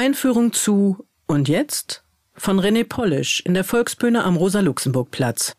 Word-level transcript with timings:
Einführung 0.00 0.54
zu 0.54 1.06
Und 1.26 1.46
jetzt 1.46 2.04
von 2.32 2.58
René 2.58 2.84
Polisch 2.84 3.40
in 3.40 3.52
der 3.52 3.64
Volksbühne 3.64 4.24
am 4.24 4.38
Rosa-Luxemburg-Platz. 4.38 5.52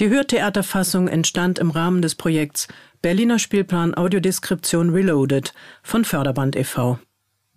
Die 0.00 0.08
Hörtheaterfassung 0.08 1.06
entstand 1.06 1.58
im 1.58 1.70
Rahmen 1.70 2.00
des 2.00 2.14
Projekts 2.14 2.66
Berliner 3.02 3.38
Spielplan 3.38 3.94
Audiodeskription 3.94 4.88
Reloaded 4.88 5.52
von 5.82 6.06
Förderband 6.06 6.56
e.V. 6.56 6.98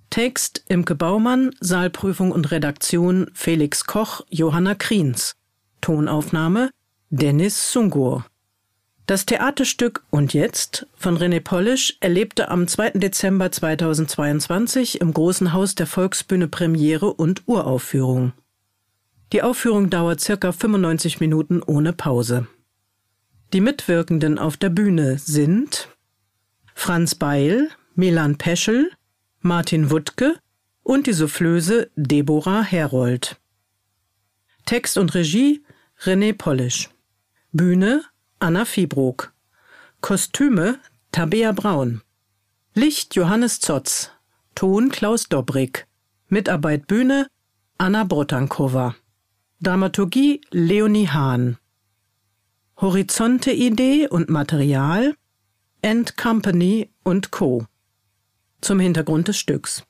Text 0.10 0.66
Imke 0.68 0.96
Baumann, 0.96 1.52
Saalprüfung 1.62 2.34
und 2.34 2.52
Redaktion 2.52 3.32
Felix 3.34 3.86
Koch, 3.86 4.26
Johanna 4.30 4.76
Kriens. 4.76 5.36
Tonaufnahme 5.80 6.72
Dennis 7.10 7.72
Sungur. 7.72 8.26
Das 9.06 9.28
Theaterstück 9.28 10.04
Und 10.10 10.34
jetzt 10.34 10.88
von 10.96 11.16
René 11.18 11.40
Polisch 11.40 11.96
erlebte 12.00 12.50
am 12.50 12.68
2. 12.68 12.92
Dezember 12.92 13.52
2022 13.52 15.00
im 15.00 15.14
Großen 15.14 15.54
Haus 15.54 15.76
der 15.76 15.86
Volksbühne 15.86 16.48
Premiere 16.48 17.14
und 17.14 17.44
Uraufführung. 17.46 18.34
Die 19.32 19.44
Aufführung 19.44 19.92
dauert 19.92 20.22
circa 20.22 20.52
95 20.52 21.20
Minuten 21.20 21.62
ohne 21.62 21.94
Pause. 21.94 22.48
Die 23.54 23.62
Mitwirkenden 23.62 24.40
auf 24.40 24.58
der 24.58 24.70
Bühne 24.70 25.20
sind 25.20 25.90
Franz 26.74 27.14
Beil, 27.14 27.70
Milan 27.94 28.40
Peschel, 28.40 28.90
Martin 29.40 29.92
Wuttke 29.92 30.40
und 30.82 31.06
die 31.06 31.14
Soufflöse 31.14 31.92
Deborah 31.96 32.64
Herold. 32.64 33.40
Text 34.66 34.98
und 34.98 35.14
Regie 35.14 35.64
René 36.02 36.34
Polisch. 36.36 36.90
Bühne 37.52 38.04
Anna 38.40 38.66
Fiebrook. 38.66 39.34
Kostüme 40.02 40.80
Tabea 41.12 41.52
Braun. 41.54 42.02
Licht 42.74 43.16
Johannes 43.16 43.60
Zotz. 43.60 44.12
Ton 44.56 44.90
Klaus 44.90 45.30
Dobrik. 45.30 45.88
Mitarbeit 46.28 46.88
Bühne 46.88 47.28
Anna 47.78 48.04
Brotankova. 48.04 48.96
Dramaturgie 49.62 50.42
Leonie 50.52 51.08
Hahn. 51.08 51.58
Horizonte 52.78 53.52
Idee 53.52 54.08
und 54.08 54.30
Material 54.30 55.16
End 55.82 56.18
Company 56.18 56.90
und 57.04 57.32
Co. 57.32 57.66
Zum 58.60 58.80
Hintergrund 58.80 59.30
des 59.30 59.38
Stücks. 59.38 59.84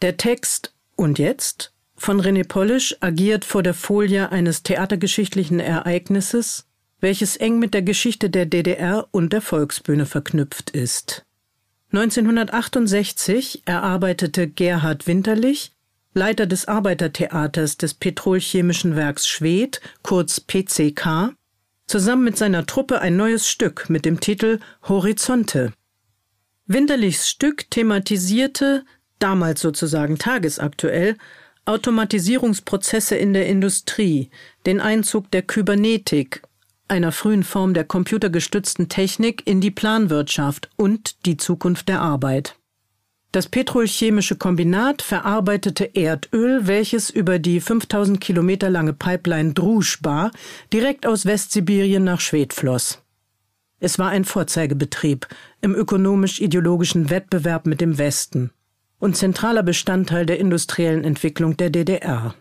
Der 0.00 0.16
Text 0.16 0.74
Und 0.96 1.18
jetzt 1.18 1.74
von 1.96 2.20
René 2.20 2.46
Polisch 2.46 2.96
agiert 3.00 3.44
vor 3.44 3.62
der 3.62 3.74
Folie 3.74 4.30
eines 4.30 4.62
theatergeschichtlichen 4.62 5.60
Ereignisses, 5.60 6.66
welches 7.04 7.36
eng 7.36 7.58
mit 7.58 7.74
der 7.74 7.82
Geschichte 7.82 8.30
der 8.30 8.46
DDR 8.46 9.06
und 9.10 9.34
der 9.34 9.42
Volksbühne 9.42 10.06
verknüpft 10.06 10.70
ist. 10.70 11.26
1968 11.92 13.64
erarbeitete 13.66 14.48
Gerhard 14.48 15.06
Winterlich, 15.06 15.72
Leiter 16.14 16.46
des 16.46 16.66
Arbeitertheaters 16.66 17.76
des 17.76 17.92
Petrolchemischen 17.92 18.96
Werks 18.96 19.28
Schwedt, 19.28 19.82
kurz 20.02 20.40
PCK, 20.40 21.34
zusammen 21.86 22.24
mit 22.24 22.38
seiner 22.38 22.64
Truppe 22.64 23.02
ein 23.02 23.18
neues 23.18 23.50
Stück 23.50 23.90
mit 23.90 24.06
dem 24.06 24.18
Titel 24.18 24.58
Horizonte. 24.88 25.74
Winterlichs 26.66 27.28
Stück 27.28 27.70
thematisierte, 27.70 28.82
damals 29.18 29.60
sozusagen 29.60 30.16
tagesaktuell, 30.16 31.18
Automatisierungsprozesse 31.66 33.14
in 33.14 33.34
der 33.34 33.46
Industrie, 33.46 34.30
den 34.64 34.80
Einzug 34.80 35.30
der 35.32 35.42
Kybernetik, 35.42 36.40
einer 36.88 37.12
frühen 37.12 37.42
Form 37.42 37.74
der 37.74 37.84
computergestützten 37.84 38.88
Technik, 38.88 39.46
in 39.46 39.60
die 39.60 39.70
Planwirtschaft 39.70 40.70
und 40.76 41.26
die 41.26 41.36
Zukunft 41.36 41.88
der 41.88 42.00
Arbeit. 42.00 42.56
Das 43.32 43.48
petrolchemische 43.48 44.36
Kombinat 44.36 45.02
verarbeitete 45.02 45.96
Erdöl, 45.96 46.68
welches 46.68 47.10
über 47.10 47.40
die 47.40 47.60
5000 47.60 48.20
Kilometer 48.20 48.70
lange 48.70 48.92
Pipeline 48.92 49.54
Druschba 49.54 50.30
direkt 50.72 51.04
aus 51.04 51.26
Westsibirien 51.26 52.04
nach 52.04 52.20
Schwed 52.20 52.52
floss. 52.52 53.02
Es 53.80 53.98
war 53.98 54.10
ein 54.10 54.24
Vorzeigebetrieb 54.24 55.26
im 55.60 55.74
ökonomisch-ideologischen 55.74 57.10
Wettbewerb 57.10 57.66
mit 57.66 57.80
dem 57.80 57.98
Westen 57.98 58.52
und 59.00 59.16
zentraler 59.16 59.62
Bestandteil 59.62 60.26
der 60.26 60.38
industriellen 60.38 61.02
Entwicklung 61.02 61.56
der 61.56 61.70
DDR. 61.70 62.36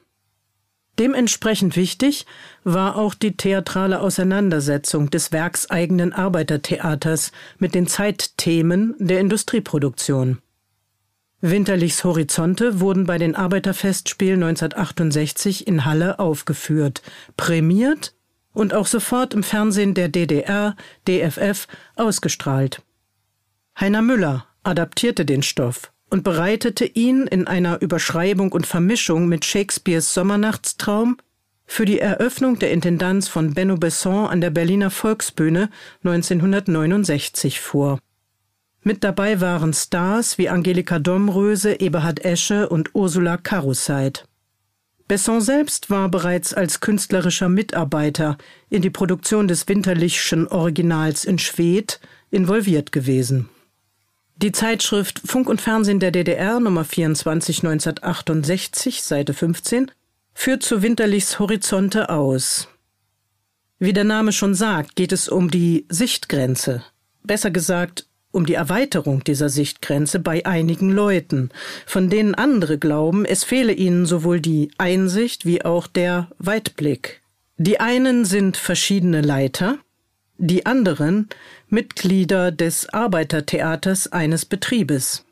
Dementsprechend 0.99 1.75
wichtig 1.75 2.25
war 2.63 2.95
auch 2.97 3.15
die 3.15 3.35
theatrale 3.35 3.99
Auseinandersetzung 3.99 5.09
des 5.09 5.31
werkseigenen 5.31 6.13
Arbeitertheaters 6.13 7.31
mit 7.57 7.73
den 7.73 7.87
Zeitthemen 7.87 8.95
der 8.99 9.19
Industrieproduktion. 9.19 10.39
Winterlichs 11.41 12.03
Horizonte 12.03 12.79
wurden 12.79 13.05
bei 13.05 13.17
den 13.17 13.35
Arbeiterfestspielen 13.35 14.43
1968 14.43 15.67
in 15.67 15.83
Halle 15.83 16.19
aufgeführt, 16.19 17.01
prämiert 17.35 18.13
und 18.53 18.73
auch 18.73 18.87
sofort 18.87 19.33
im 19.33 19.43
Fernsehen 19.43 19.93
der 19.95 20.09
DDR, 20.09 20.75
DFF 21.07 21.67
ausgestrahlt. 21.95 22.81
Heiner 23.79 24.03
Müller 24.03 24.45
adaptierte 24.63 25.25
den 25.25 25.41
Stoff 25.43 25.92
und 26.13 26.21
bereitete 26.21 26.85
ihn 26.85 27.25
in 27.25 27.47
einer 27.47 27.81
Überschreibung 27.81 28.51
und 28.51 28.67
Vermischung 28.67 29.27
mit 29.27 29.45
Shakespeares 29.45 30.13
Sommernachtstraum 30.13 31.17
für 31.65 31.85
die 31.85 31.97
Eröffnung 31.97 32.59
der 32.59 32.71
Intendanz 32.71 33.27
von 33.27 33.55
Benno 33.55 33.77
Besson 33.77 34.27
an 34.27 34.39
der 34.39 34.51
Berliner 34.51 34.91
Volksbühne 34.91 35.71
1969 36.03 37.59
vor. 37.59 37.97
Mit 38.83 39.03
dabei 39.03 39.41
waren 39.41 39.73
Stars 39.73 40.37
wie 40.37 40.49
Angelika 40.49 40.99
Domröse, 40.99 41.79
Eberhard 41.79 42.23
Esche 42.23 42.69
und 42.69 42.91
Ursula 42.93 43.37
Karuseit. 43.37 44.27
Besson 45.07 45.41
selbst 45.41 45.89
war 45.89 46.09
bereits 46.09 46.53
als 46.53 46.79
künstlerischer 46.79 47.49
Mitarbeiter 47.49 48.37
in 48.69 48.83
die 48.83 48.91
Produktion 48.91 49.47
des 49.47 49.67
Winterlichschen 49.67 50.47
Originals 50.47 51.25
in 51.25 51.39
Schwedt 51.39 51.99
involviert 52.29 52.91
gewesen. 52.91 53.49
Die 54.37 54.51
Zeitschrift 54.51 55.21
Funk 55.23 55.47
und 55.47 55.61
Fernsehen 55.61 55.99
der 55.99 56.11
DDR 56.11 56.59
Nummer 56.59 56.83
24 56.83 57.59
1968, 57.59 59.03
Seite 59.03 59.33
15, 59.33 59.91
führt 60.33 60.63
zu 60.63 60.81
Winterlichs 60.81 61.39
Horizonte 61.39 62.09
aus. 62.09 62.67
Wie 63.79 63.93
der 63.93 64.03
Name 64.03 64.31
schon 64.31 64.55
sagt, 64.55 64.95
geht 64.95 65.11
es 65.11 65.29
um 65.29 65.51
die 65.51 65.85
Sichtgrenze, 65.89 66.83
besser 67.23 67.51
gesagt 67.51 68.07
um 68.31 68.47
die 68.47 68.55
Erweiterung 68.55 69.23
dieser 69.23 69.49
Sichtgrenze 69.49 70.19
bei 70.19 70.43
einigen 70.45 70.89
Leuten, 70.89 71.49
von 71.85 72.09
denen 72.09 72.33
andere 72.33 72.79
glauben, 72.79 73.25
es 73.25 73.43
fehle 73.43 73.73
ihnen 73.73 74.07
sowohl 74.07 74.41
die 74.41 74.71
Einsicht 74.79 75.45
wie 75.45 75.63
auch 75.63 75.85
der 75.85 76.29
Weitblick. 76.39 77.21
Die 77.57 77.79
einen 77.79 78.25
sind 78.25 78.57
verschiedene 78.57 79.21
Leiter, 79.21 79.77
die 80.37 80.65
anderen 80.65 81.29
Mitglieder 81.69 82.51
des 82.51 82.89
Arbeitertheaters 82.89 84.11
eines 84.11 84.45
Betriebes. 84.45 85.25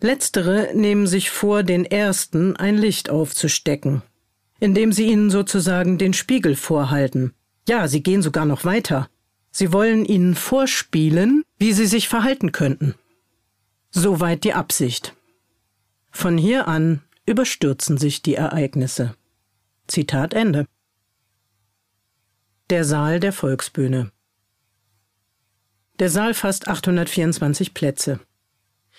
Letztere 0.00 0.70
nehmen 0.74 1.06
sich 1.06 1.30
vor, 1.30 1.62
den 1.62 1.84
ersten 1.84 2.56
ein 2.56 2.78
Licht 2.78 3.10
aufzustecken, 3.10 4.02
indem 4.58 4.92
sie 4.92 5.06
ihnen 5.06 5.30
sozusagen 5.30 5.98
den 5.98 6.14
Spiegel 6.14 6.56
vorhalten. 6.56 7.34
Ja, 7.68 7.88
sie 7.88 8.02
gehen 8.02 8.22
sogar 8.22 8.46
noch 8.46 8.64
weiter. 8.64 9.08
Sie 9.50 9.72
wollen 9.72 10.04
ihnen 10.04 10.34
vorspielen, 10.34 11.44
wie 11.58 11.72
sie 11.72 11.86
sich 11.86 12.08
verhalten 12.08 12.52
könnten. 12.52 12.94
Soweit 13.90 14.44
die 14.44 14.54
Absicht. 14.54 15.14
Von 16.10 16.38
hier 16.38 16.68
an 16.68 17.02
überstürzen 17.26 17.98
sich 17.98 18.22
die 18.22 18.34
Ereignisse. 18.34 19.14
Zitat 19.86 20.34
Ende. 20.34 20.66
Der 22.70 22.84
Saal 22.84 23.18
der 23.18 23.32
Volksbühne. 23.32 24.12
Der 25.98 26.08
Saal 26.08 26.34
fasst 26.34 26.68
824 26.68 27.74
Plätze. 27.74 28.20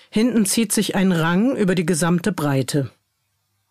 Hinten 0.10 0.46
zieht 0.46 0.74
sich 0.74 0.96
ein 0.96 1.14
Rang 1.14 1.56
über 1.56 1.74
die 1.74 1.86
gesamte 1.86 2.34
Breite. 2.34 2.92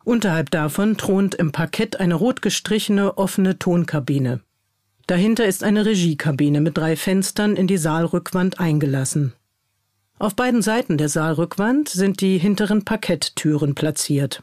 Unterhalb 0.03 0.51
davon 0.51 0.97
thront 0.97 1.35
im 1.35 1.53
Parkett 1.53 2.01
eine 2.01 2.15
rot 2.15 2.41
gestrichene 2.41 3.19
offene 3.19 3.59
Tonkabine. 3.59 4.41
Dahinter 5.07 5.45
ist 5.45 5.63
eine 5.63 5.85
Regiekabine 5.85 6.63
mit 6.63 6.79
drei 6.79 6.97
Fenstern 6.97 7.55
in 7.55 7.67
die 7.67 7.77
Saalrückwand 7.77 8.59
eingelassen. 8.59 9.35
Auf 10.19 10.35
beiden 10.35 10.63
Seiten 10.63 10.97
der 10.97 11.11
Saalrückwand 11.11 11.91
sind 11.91 12.23
die 12.23 12.39
hinteren 12.39 12.87
Parketttüren 12.87 13.75
platziert. 13.75 14.43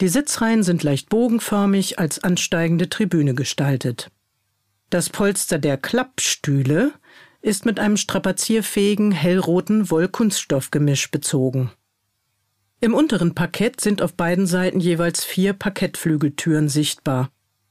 Die 0.00 0.08
Sitzreihen 0.08 0.62
sind 0.62 0.84
leicht 0.84 1.08
bogenförmig 1.08 1.98
als 1.98 2.22
ansteigende 2.22 2.88
Tribüne 2.88 3.34
gestaltet. 3.34 4.12
Das 4.92 5.08
Polster 5.08 5.58
der 5.58 5.78
Klappstühle 5.78 6.92
ist 7.40 7.64
mit 7.64 7.80
einem 7.80 7.96
strapazierfähigen 7.96 9.10
hellroten 9.10 9.90
Wollkunststoffgemisch 9.90 11.10
bezogen. 11.10 11.70
Im 12.78 12.92
unteren 12.92 13.34
Parkett 13.34 13.80
sind 13.80 14.02
auf 14.02 14.12
beiden 14.12 14.46
Seiten 14.46 14.80
jeweils 14.80 15.24
vier 15.24 15.54
Parkettflügeltüren 15.54 16.68
sichtbar. 16.68 17.30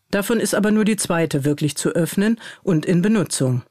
Davon 0.10 0.40
ist 0.40 0.56
aber 0.56 0.72
nur 0.72 0.84
die 0.84 0.96
zweite 0.96 1.46
wirklich 1.46 1.78
zu 1.78 1.90
öffnen 1.90 2.40
und 2.64 2.88
in 2.88 3.04
Benutzung. 3.04 3.62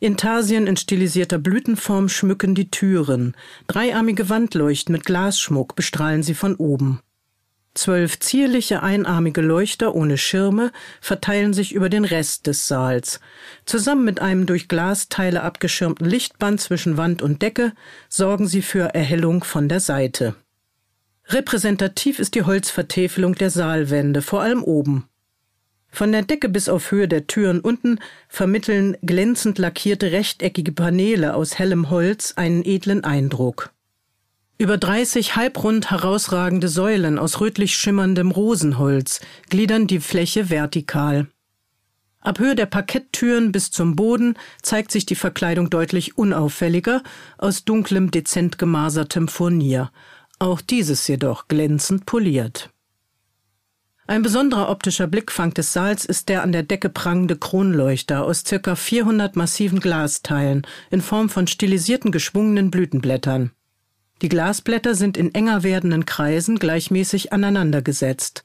Intarsien 0.00 0.66
in 0.66 0.76
stilisierter 0.76 1.38
Blütenform 1.38 2.08
schmücken 2.08 2.56
die 2.56 2.72
Türen. 2.72 3.36
Dreiarmige 3.68 4.28
Wandleuchten 4.30 4.92
mit 4.92 5.04
Glasschmuck 5.04 5.76
bestrahlen 5.76 6.24
sie 6.24 6.34
von 6.34 6.56
oben. 6.56 6.98
Zwölf 7.74 8.20
zierliche 8.20 8.84
einarmige 8.84 9.40
Leuchter 9.40 9.96
ohne 9.96 10.16
Schirme 10.16 10.70
verteilen 11.00 11.52
sich 11.52 11.74
über 11.74 11.88
den 11.88 12.04
Rest 12.04 12.46
des 12.46 12.68
Saals. 12.68 13.18
Zusammen 13.66 14.04
mit 14.04 14.20
einem 14.20 14.46
durch 14.46 14.68
Glasteile 14.68 15.42
abgeschirmten 15.42 16.06
Lichtband 16.06 16.60
zwischen 16.60 16.96
Wand 16.96 17.20
und 17.20 17.42
Decke 17.42 17.72
sorgen 18.08 18.46
sie 18.46 18.62
für 18.62 18.94
Erhellung 18.94 19.42
von 19.42 19.68
der 19.68 19.80
Seite. 19.80 20.36
Repräsentativ 21.26 22.20
ist 22.20 22.36
die 22.36 22.44
Holzvertäfelung 22.44 23.34
der 23.34 23.50
Saalwände, 23.50 24.22
vor 24.22 24.42
allem 24.42 24.62
oben. 24.62 25.08
Von 25.90 26.12
der 26.12 26.22
Decke 26.22 26.48
bis 26.48 26.68
auf 26.68 26.92
Höhe 26.92 27.08
der 27.08 27.26
Türen 27.26 27.60
unten 27.60 27.98
vermitteln 28.28 28.96
glänzend 29.02 29.58
lackierte 29.58 30.12
rechteckige 30.12 30.72
Paneele 30.72 31.34
aus 31.34 31.58
hellem 31.58 31.90
Holz 31.90 32.34
einen 32.36 32.64
edlen 32.64 33.02
Eindruck. 33.04 33.73
Über 34.56 34.78
dreißig 34.78 35.34
halbrund 35.34 35.90
herausragende 35.90 36.68
Säulen 36.68 37.18
aus 37.18 37.40
rötlich 37.40 37.76
schimmerndem 37.76 38.30
Rosenholz 38.30 39.20
gliedern 39.50 39.88
die 39.88 39.98
Fläche 39.98 40.48
vertikal. 40.48 41.26
Ab 42.20 42.38
Höhe 42.38 42.54
der 42.54 42.66
Parketttüren 42.66 43.50
bis 43.50 43.72
zum 43.72 43.96
Boden 43.96 44.38
zeigt 44.62 44.92
sich 44.92 45.04
die 45.06 45.16
Verkleidung 45.16 45.70
deutlich 45.70 46.16
unauffälliger 46.16 47.02
aus 47.36 47.64
dunklem, 47.64 48.12
dezent 48.12 48.56
gemasertem 48.56 49.26
Furnier, 49.26 49.90
auch 50.38 50.60
dieses 50.60 51.06
jedoch 51.08 51.48
glänzend 51.48 52.06
poliert. 52.06 52.70
Ein 54.06 54.22
besonderer 54.22 54.68
optischer 54.68 55.06
Blickfang 55.08 55.52
des 55.52 55.72
Saals 55.72 56.04
ist 56.04 56.28
der 56.28 56.42
an 56.42 56.52
der 56.52 56.62
Decke 56.62 56.90
prangende 56.90 57.36
Kronleuchter 57.36 58.24
aus 58.24 58.44
circa 58.46 58.76
400 58.76 59.34
massiven 59.34 59.80
Glasteilen 59.80 60.66
in 60.90 61.00
Form 61.00 61.28
von 61.28 61.46
stilisierten 61.46 62.12
geschwungenen 62.12 62.70
Blütenblättern. 62.70 63.50
Die 64.22 64.28
Glasblätter 64.28 64.94
sind 64.94 65.16
in 65.16 65.34
enger 65.34 65.62
werdenden 65.62 66.06
Kreisen 66.06 66.58
gleichmäßig 66.58 67.32
aneinandergesetzt. 67.32 68.44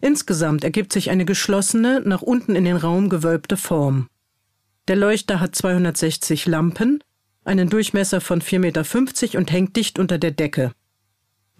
Insgesamt 0.00 0.64
ergibt 0.64 0.92
sich 0.92 1.10
eine 1.10 1.24
geschlossene, 1.24 2.00
nach 2.00 2.22
unten 2.22 2.56
in 2.56 2.64
den 2.64 2.76
Raum 2.76 3.08
gewölbte 3.10 3.56
Form. 3.56 4.08
Der 4.88 4.96
Leuchter 4.96 5.40
hat 5.40 5.54
260 5.54 6.46
Lampen, 6.46 7.04
einen 7.44 7.68
Durchmesser 7.68 8.20
von 8.20 8.40
4,50 8.40 8.58
Meter 8.58 9.38
und 9.38 9.52
hängt 9.52 9.76
dicht 9.76 9.98
unter 9.98 10.18
der 10.18 10.30
Decke. 10.30 10.72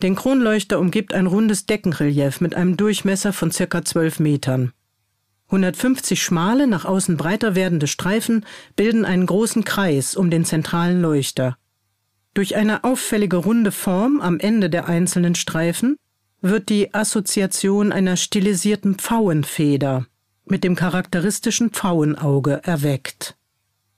Den 0.02 0.14
Kronleuchter 0.14 0.80
umgibt 0.80 1.12
ein 1.12 1.26
rundes 1.26 1.66
Deckenrelief 1.66 2.40
mit 2.40 2.54
einem 2.54 2.78
Durchmesser 2.78 3.34
von 3.34 3.50
circa 3.50 3.84
zwölf 3.84 4.18
Metern. 4.18 4.72
150 5.46 6.22
schmale, 6.22 6.66
nach 6.66 6.84
außen 6.84 7.16
breiter 7.16 7.54
werdende 7.54 7.86
Streifen 7.86 8.46
bilden 8.76 9.04
einen 9.04 9.26
großen 9.26 9.64
Kreis 9.64 10.16
um 10.16 10.30
den 10.30 10.44
zentralen 10.44 11.02
Leuchter. 11.02 11.58
Durch 12.34 12.56
eine 12.56 12.84
auffällige 12.84 13.36
runde 13.36 13.72
Form 13.72 14.20
am 14.20 14.38
Ende 14.38 14.70
der 14.70 14.86
einzelnen 14.88 15.34
Streifen 15.34 15.96
wird 16.40 16.68
die 16.68 16.94
Assoziation 16.94 17.92
einer 17.92 18.16
stilisierten 18.16 18.96
Pfauenfeder 18.96 20.06
mit 20.44 20.64
dem 20.64 20.74
charakteristischen 20.74 21.70
Pfauenauge 21.70 22.60
erweckt. 22.64 23.36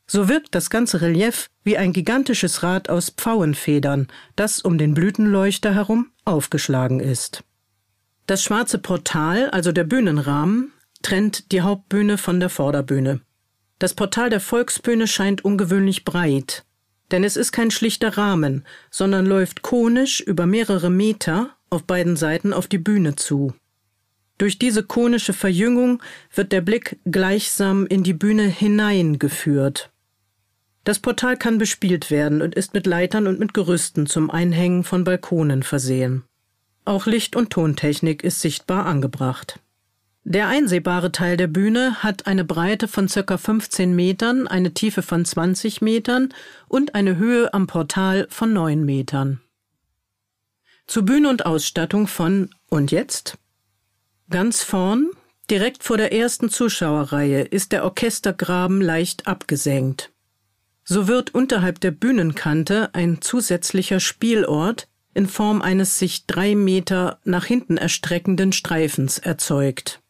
So 0.06 0.29
wirkt 0.29 0.55
das 0.55 0.69
ganze 0.69 1.00
Relief 1.00 1.49
wie 1.64 1.79
ein 1.79 1.93
gigantisches 1.93 2.62
Rad 2.62 2.90
aus 2.90 3.11
Pfauenfedern, 3.11 4.08
das 4.37 4.61
um 4.61 4.76
den 4.76 4.94
Blütenleuchter 4.94 5.75
herum 5.75 6.11
aufgeschlagen 6.25 7.00
ist. 7.00 7.44
Das 8.26 8.43
schwarze 8.43 8.79
Portal, 8.79 9.50
also 9.50 9.73
der 9.73 9.84
Bühnenrahmen, 9.84 10.73
trennt 11.02 11.50
die 11.52 11.62
Hauptbühne 11.62 12.19
von 12.19 12.40
der 12.40 12.50
Vorderbühne. 12.50 13.20
Das 13.79 13.94
Portal 13.94 14.31
der 14.31 14.40
Volksbühne 14.40 15.06
scheint 15.06 15.44
ungewöhnlich 15.44 16.05
breit, 16.05 16.64
denn 17.12 17.25
es 17.25 17.37
ist 17.37 17.53
kein 17.53 17.70
schlichter 17.70 18.17
Rahmen, 18.17 18.64
sondern 18.91 19.26
läuft 19.26 19.62
konisch 19.62 20.20
über 20.20 20.47
mehrere 20.47 20.91
Meter 20.91 21.50
auf 21.70 21.85
beiden 21.85 22.17
Seiten 22.17 22.53
auf 22.53 22.67
die 22.67 22.79
Bühne 22.79 23.17
zu. 23.17 23.55
Durch 24.38 24.59
diese 24.59 24.82
konische 24.82 25.32
Verjüngung 25.32 26.03
wird 26.35 26.53
der 26.53 26.62
Blick 26.62 26.99
gleichsam 27.05 27.87
in 27.87 28.03
die 28.03 28.14
Bühne 28.14 28.44
hineingeführt. 28.44 29.91
Das 30.85 30.99
Portal 30.99 31.37
kann 31.37 31.59
bespielt 31.59 32.11
werden 32.11 32.43
und 32.43 32.56
ist 32.56 32.75
mit 32.75 32.87
Leitern 32.87 33.29
und 33.29 33.38
mit 33.38 33.55
Gerüsten 33.55 34.06
zum 34.06 34.31
Einhängen 34.31 34.82
von 34.82 35.05
Balkonen 35.05 35.62
versehen. 35.62 36.25
Auch 36.85 37.06
Licht- 37.06 37.37
und 37.37 37.50
Tontechnik 37.50 38.25
ist 38.25 38.41
sichtbar 38.41 38.87
angebracht. 38.87 39.61
Der 40.24 40.46
einsehbare 40.46 41.10
Teil 41.10 41.36
der 41.36 41.48
Bühne 41.48 42.02
hat 42.02 42.26
eine 42.26 42.44
Breite 42.44 42.86
von 42.86 43.08
circa 43.08 43.38
15 43.38 43.94
Metern, 43.94 44.46
eine 44.46 44.72
Tiefe 44.72 45.02
von 45.02 45.24
20 45.24 45.82
Metern 45.82 46.32
und 46.69 46.94
eine 46.94 47.16
Höhe 47.16 47.52
am 47.52 47.66
Portal 47.66 48.28
von 48.30 48.52
9 48.52 48.84
Metern. 48.84 49.40
Zu 50.86 51.04
Bühne 51.04 51.28
und 51.28 51.44
Ausstattung 51.44 52.06
von 52.06 52.50
Und 52.69 52.92
jetzt? 52.92 53.36
Ganz 54.30 54.62
vorn, 54.62 55.10
direkt 55.50 55.82
vor 55.82 55.96
der 55.96 56.12
ersten 56.12 56.50
Zuschauerreihe, 56.50 57.42
ist 57.42 57.72
der 57.72 57.84
Orchestergraben 57.84 58.80
leicht 58.80 59.26
abgesenkt. 59.26 60.12
So 60.84 61.08
wird 61.08 61.34
unterhalb 61.34 61.80
der 61.80 61.90
Bühnenkante 61.90 62.94
ein 62.94 63.20
zusätzlicher 63.22 64.00
Spielort 64.00 64.88
in 65.14 65.26
Form 65.26 65.62
eines 65.62 65.98
sich 65.98 66.26
drei 66.26 66.54
Meter 66.54 67.19
nach 67.24 67.44
hinten 67.44 67.76
erstreckenden 67.76 68.52
Streifens 68.52 69.19
erzeugt. 69.19 70.01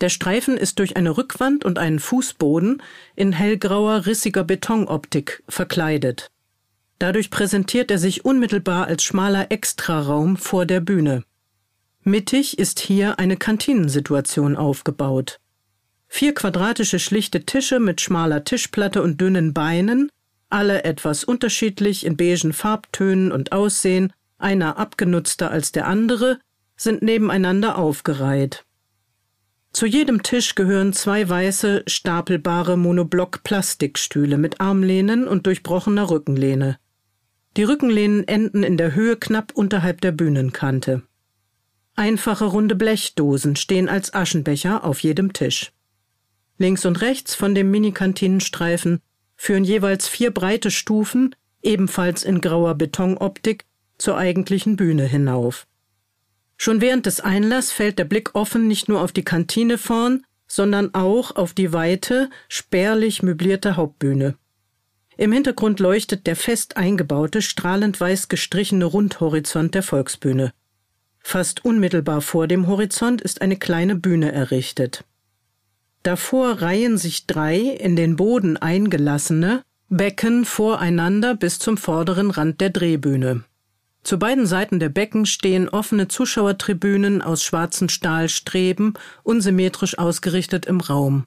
Der 0.00 0.08
Streifen 0.08 0.56
ist 0.56 0.78
durch 0.78 0.96
eine 0.96 1.16
Rückwand 1.16 1.64
und 1.64 1.78
einen 1.78 1.98
Fußboden 1.98 2.82
in 3.16 3.32
hellgrauer, 3.32 4.06
rissiger 4.06 4.44
Betonoptik 4.44 5.42
verkleidet. 5.48 6.30
Dadurch 6.98 7.30
präsentiert 7.30 7.90
er 7.90 7.98
sich 7.98 8.24
unmittelbar 8.24 8.86
als 8.86 9.02
schmaler 9.02 9.50
Extraraum 9.50 10.36
vor 10.36 10.66
der 10.66 10.80
Bühne. 10.80 11.24
Mittig 12.02 12.58
ist 12.58 12.80
hier 12.80 13.18
eine 13.18 13.36
Kantinensituation 13.36 14.56
aufgebaut. 14.56 15.38
Vier 16.08 16.34
quadratische 16.34 16.98
schlichte 16.98 17.44
Tische 17.44 17.78
mit 17.78 18.00
schmaler 18.00 18.44
Tischplatte 18.44 19.02
und 19.02 19.20
dünnen 19.20 19.52
Beinen, 19.52 20.10
alle 20.48 20.84
etwas 20.84 21.24
unterschiedlich 21.24 22.04
in 22.04 22.16
beigen 22.16 22.52
Farbtönen 22.52 23.32
und 23.32 23.52
Aussehen, 23.52 24.12
einer 24.38 24.78
abgenutzter 24.78 25.50
als 25.50 25.72
der 25.72 25.86
andere, 25.86 26.38
sind 26.76 27.02
nebeneinander 27.02 27.78
aufgereiht. 27.78 28.64
Zu 29.72 29.86
jedem 29.86 30.22
Tisch 30.22 30.56
gehören 30.56 30.92
zwei 30.92 31.28
weiße, 31.28 31.84
stapelbare 31.86 32.76
Monoblock-Plastikstühle 32.76 34.36
mit 34.36 34.60
Armlehnen 34.60 35.28
und 35.28 35.46
durchbrochener 35.46 36.10
Rückenlehne. 36.10 36.78
Die 37.56 37.62
Rückenlehnen 37.62 38.26
enden 38.26 38.62
in 38.62 38.76
der 38.76 38.94
Höhe 38.94 39.16
knapp 39.16 39.52
unterhalb 39.54 40.00
der 40.00 40.12
Bühnenkante. 40.12 41.02
Einfache 41.94 42.46
runde 42.46 42.74
Blechdosen 42.74 43.56
stehen 43.56 43.88
als 43.88 44.14
Aschenbecher 44.14 44.84
auf 44.84 45.00
jedem 45.00 45.32
Tisch. 45.32 45.72
Links 46.58 46.84
und 46.84 47.00
rechts 47.00 47.34
von 47.34 47.54
dem 47.54 47.70
Minikantinenstreifen 47.70 49.00
führen 49.36 49.64
jeweils 49.64 50.08
vier 50.08 50.30
breite 50.30 50.70
Stufen, 50.70 51.34
ebenfalls 51.62 52.24
in 52.24 52.40
grauer 52.40 52.74
Betonoptik, 52.74 53.64
zur 53.98 54.16
eigentlichen 54.16 54.76
Bühne 54.76 55.04
hinauf. 55.04 55.66
Schon 56.62 56.82
während 56.82 57.06
des 57.06 57.20
Einlass 57.20 57.72
fällt 57.72 57.98
der 57.98 58.04
Blick 58.04 58.34
offen 58.34 58.68
nicht 58.68 58.86
nur 58.86 59.00
auf 59.00 59.12
die 59.12 59.24
Kantine 59.24 59.78
vorn, 59.78 60.26
sondern 60.46 60.94
auch 60.94 61.34
auf 61.34 61.54
die 61.54 61.72
weite, 61.72 62.28
spärlich 62.50 63.22
möblierte 63.22 63.76
Hauptbühne. 63.76 64.34
Im 65.16 65.32
Hintergrund 65.32 65.80
leuchtet 65.80 66.26
der 66.26 66.36
fest 66.36 66.76
eingebaute, 66.76 67.40
strahlend 67.40 67.98
weiß 67.98 68.28
gestrichene 68.28 68.84
Rundhorizont 68.84 69.74
der 69.74 69.82
Volksbühne. 69.82 70.52
Fast 71.20 71.64
unmittelbar 71.64 72.20
vor 72.20 72.46
dem 72.46 72.66
Horizont 72.66 73.22
ist 73.22 73.40
eine 73.40 73.56
kleine 73.56 73.94
Bühne 73.94 74.30
errichtet. 74.30 75.06
Davor 76.02 76.60
reihen 76.60 76.98
sich 76.98 77.26
drei 77.26 77.56
in 77.56 77.96
den 77.96 78.16
Boden 78.16 78.58
eingelassene 78.58 79.62
Becken 79.88 80.44
voreinander 80.44 81.34
bis 81.36 81.58
zum 81.58 81.78
vorderen 81.78 82.30
Rand 82.30 82.60
der 82.60 82.68
Drehbühne. 82.68 83.44
Zu 84.02 84.18
beiden 84.18 84.46
Seiten 84.46 84.80
der 84.80 84.88
Becken 84.88 85.26
stehen 85.26 85.68
offene 85.68 86.08
Zuschauertribünen 86.08 87.22
aus 87.22 87.42
schwarzen 87.42 87.88
Stahlstreben, 87.88 88.94
unsymmetrisch 89.22 89.98
ausgerichtet 89.98 90.66
im 90.66 90.80
Raum. 90.80 91.26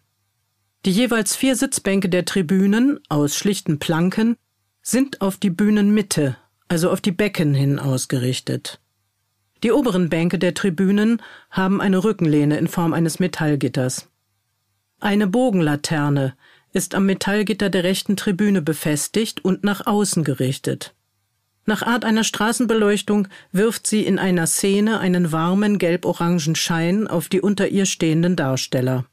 Die 0.85 0.91
jeweils 0.91 1.35
vier 1.35 1.55
Sitzbänke 1.55 2.09
der 2.09 2.25
Tribünen 2.25 2.99
aus 3.09 3.37
schlichten 3.37 3.79
Planken 3.79 4.35
sind 4.81 5.21
auf 5.21 5.37
die 5.37 5.51
Bühnenmitte, 5.51 6.35
also 6.67 6.89
auf 6.89 6.99
die 6.99 7.11
Becken 7.11 7.53
hin 7.53 7.79
ausgerichtet. 7.79 8.81
Die 9.63 9.71
oberen 9.71 10.09
Bänke 10.09 10.39
der 10.39 10.53
Tribünen 10.53 11.21
haben 11.49 11.79
eine 11.79 12.03
Rückenlehne 12.03 12.57
in 12.57 12.67
Form 12.67 12.93
eines 12.93 13.19
Metallgitters. 13.19 14.09
Eine 14.99 15.27
Bogenlaterne 15.27 16.35
ist 16.73 16.95
am 16.95 17.05
Metallgitter 17.05 17.69
der 17.69 17.85
rechten 17.85 18.17
Tribüne 18.17 18.61
befestigt 18.61 19.45
und 19.45 19.63
nach 19.63 19.85
außen 19.85 20.25
gerichtet. 20.25 20.93
Nach 21.65 21.81
Art 21.81 22.03
einer 22.03 22.23
Straßenbeleuchtung 22.23 23.27
wirft 23.51 23.87
sie 23.87 24.05
in 24.05 24.19
einer 24.19 24.47
Szene 24.47 24.99
einen 24.99 25.31
warmen 25.31 25.77
gelb-orangen 25.77 26.55
Schein 26.55 27.07
auf 27.07 27.29
die 27.29 27.41
unter 27.41 27.69
ihr 27.69 27.85
stehenden 27.85 28.35
Darsteller. 28.35 29.05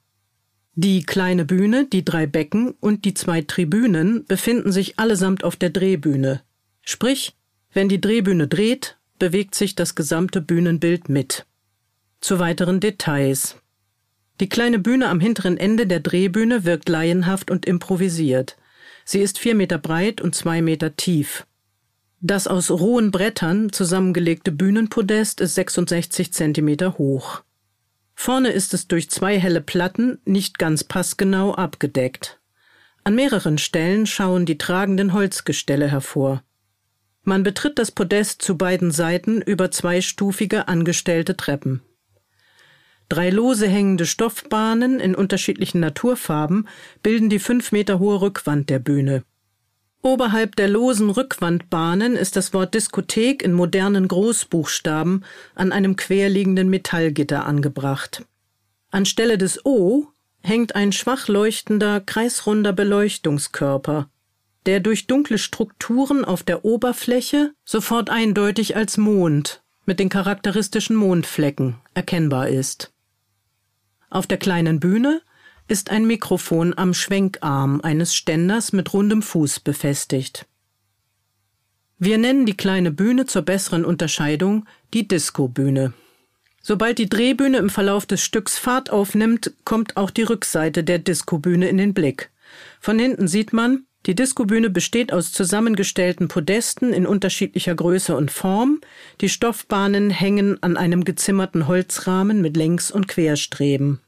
Die 0.74 1.02
kleine 1.02 1.44
Bühne, 1.44 1.86
die 1.86 2.04
drei 2.04 2.26
Becken 2.26 2.72
und 2.80 3.04
die 3.04 3.14
zwei 3.14 3.42
Tribünen 3.42 4.24
befinden 4.24 4.72
sich 4.72 4.98
allesamt 4.98 5.44
auf 5.44 5.56
der 5.56 5.70
Drehbühne. 5.70 6.42
Sprich, 6.82 7.36
wenn 7.72 7.88
die 7.88 8.00
Drehbühne 8.00 8.48
dreht, 8.48 8.96
bewegt 9.18 9.54
sich 9.54 9.74
das 9.74 9.94
gesamte 9.94 10.40
Bühnenbild 10.40 11.08
mit. 11.08 11.46
Zu 12.20 12.38
weiteren 12.38 12.80
Details. 12.80 13.56
Die 14.40 14.48
kleine 14.48 14.78
Bühne 14.78 15.08
am 15.08 15.20
hinteren 15.20 15.56
Ende 15.58 15.86
der 15.86 16.00
Drehbühne 16.00 16.64
wirkt 16.64 16.88
laienhaft 16.88 17.50
und 17.50 17.66
improvisiert. 17.66 18.56
Sie 19.04 19.20
ist 19.20 19.38
vier 19.38 19.54
Meter 19.54 19.78
breit 19.78 20.20
und 20.20 20.34
zwei 20.34 20.62
Meter 20.62 20.96
tief. 20.96 21.46
Das 22.22 22.46
aus 22.46 22.70
rohen 22.70 23.10
Brettern 23.10 23.72
zusammengelegte 23.72 24.52
Bühnenpodest 24.52 25.40
ist 25.40 25.54
66 25.54 26.34
Zentimeter 26.34 26.98
hoch. 26.98 27.42
Vorne 28.14 28.50
ist 28.50 28.74
es 28.74 28.86
durch 28.86 29.08
zwei 29.08 29.38
helle 29.38 29.62
Platten 29.62 30.18
nicht 30.26 30.58
ganz 30.58 30.84
passgenau 30.84 31.54
abgedeckt. 31.54 32.38
An 33.04 33.14
mehreren 33.14 33.56
Stellen 33.56 34.04
schauen 34.04 34.44
die 34.44 34.58
tragenden 34.58 35.14
Holzgestelle 35.14 35.90
hervor. 35.90 36.42
Man 37.22 37.42
betritt 37.42 37.78
das 37.78 37.90
Podest 37.90 38.42
zu 38.42 38.58
beiden 38.58 38.90
Seiten 38.90 39.40
über 39.40 39.70
zweistufige 39.70 40.68
angestellte 40.68 41.38
Treppen. 41.38 41.80
Drei 43.08 43.30
lose 43.30 43.66
hängende 43.66 44.04
Stoffbahnen 44.04 45.00
in 45.00 45.14
unterschiedlichen 45.14 45.80
Naturfarben 45.80 46.68
bilden 47.02 47.30
die 47.30 47.38
fünf 47.38 47.72
Meter 47.72 47.98
hohe 47.98 48.20
Rückwand 48.20 48.68
der 48.68 48.78
Bühne. 48.78 49.24
Oberhalb 50.02 50.56
der 50.56 50.68
losen 50.68 51.10
Rückwandbahnen 51.10 52.16
ist 52.16 52.36
das 52.36 52.54
Wort 52.54 52.74
Diskothek 52.74 53.42
in 53.42 53.52
modernen 53.52 54.08
Großbuchstaben 54.08 55.24
an 55.54 55.72
einem 55.72 55.96
querliegenden 55.96 56.70
Metallgitter 56.70 57.44
angebracht. 57.44 58.24
Anstelle 58.90 59.36
des 59.36 59.64
O 59.66 60.06
hängt 60.42 60.74
ein 60.74 60.92
schwach 60.92 61.28
leuchtender, 61.28 62.00
kreisrunder 62.00 62.72
Beleuchtungskörper, 62.72 64.08
der 64.64 64.80
durch 64.80 65.06
dunkle 65.06 65.36
Strukturen 65.36 66.24
auf 66.24 66.42
der 66.42 66.64
Oberfläche 66.64 67.52
sofort 67.66 68.08
eindeutig 68.08 68.76
als 68.76 68.96
Mond 68.96 69.62
mit 69.84 70.00
den 70.00 70.08
charakteristischen 70.08 70.96
Mondflecken 70.96 71.76
erkennbar 71.92 72.48
ist. 72.48 72.90
Auf 74.08 74.26
der 74.26 74.38
kleinen 74.38 74.80
Bühne 74.80 75.20
ist 75.70 75.90
ein 75.90 76.04
Mikrofon 76.04 76.76
am 76.76 76.92
Schwenkarm 76.92 77.80
eines 77.80 78.14
Ständers 78.14 78.72
mit 78.72 78.92
rundem 78.92 79.22
Fuß 79.22 79.60
befestigt. 79.60 80.46
Wir 81.96 82.18
nennen 82.18 82.44
die 82.44 82.56
kleine 82.56 82.90
Bühne 82.90 83.26
zur 83.26 83.42
besseren 83.42 83.84
Unterscheidung 83.84 84.66
die 84.92 85.06
Disco-Bühne. 85.06 85.92
Sobald 86.60 86.98
die 86.98 87.08
Drehbühne 87.08 87.58
im 87.58 87.70
Verlauf 87.70 88.04
des 88.04 88.20
Stücks 88.20 88.58
Fahrt 88.58 88.90
aufnimmt, 88.90 89.52
kommt 89.64 89.96
auch 89.96 90.10
die 90.10 90.24
Rückseite 90.24 90.82
der 90.82 90.98
Disco-Bühne 90.98 91.68
in 91.68 91.78
den 91.78 91.94
Blick. 91.94 92.30
Von 92.80 92.98
hinten 92.98 93.28
sieht 93.28 93.52
man, 93.52 93.84
die 94.06 94.16
Disco-Bühne 94.16 94.70
besteht 94.70 95.12
aus 95.12 95.30
zusammengestellten 95.30 96.26
Podesten 96.26 96.92
in 96.92 97.06
unterschiedlicher 97.06 97.76
Größe 97.76 98.16
und 98.16 98.32
Form. 98.32 98.80
Die 99.20 99.28
Stoffbahnen 99.28 100.10
hängen 100.10 100.60
an 100.62 100.76
einem 100.76 101.04
gezimmerten 101.04 101.68
Holzrahmen 101.68 102.40
mit 102.40 102.56
Längs- 102.56 102.90
und 102.90 103.06
Querstreben. 103.06 104.00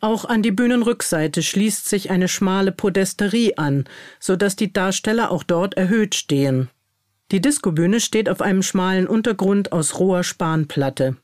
Auch 0.00 0.24
an 0.24 0.42
die 0.42 0.52
Bühnenrückseite 0.52 1.42
schließt 1.42 1.88
sich 1.88 2.10
eine 2.10 2.28
schmale 2.28 2.70
Podesterie 2.70 3.56
an, 3.56 3.84
so 4.20 4.36
dass 4.36 4.54
die 4.54 4.72
Darsteller 4.72 5.30
auch 5.30 5.42
dort 5.42 5.74
erhöht 5.74 6.14
stehen. 6.14 6.70
Die 7.32 7.40
Diskobühne 7.40 8.00
steht 8.00 8.28
auf 8.28 8.40
einem 8.40 8.62
schmalen 8.62 9.06
Untergrund 9.06 9.72
aus 9.72 9.98
roher 9.98 10.22
Spanplatte. 10.22 11.16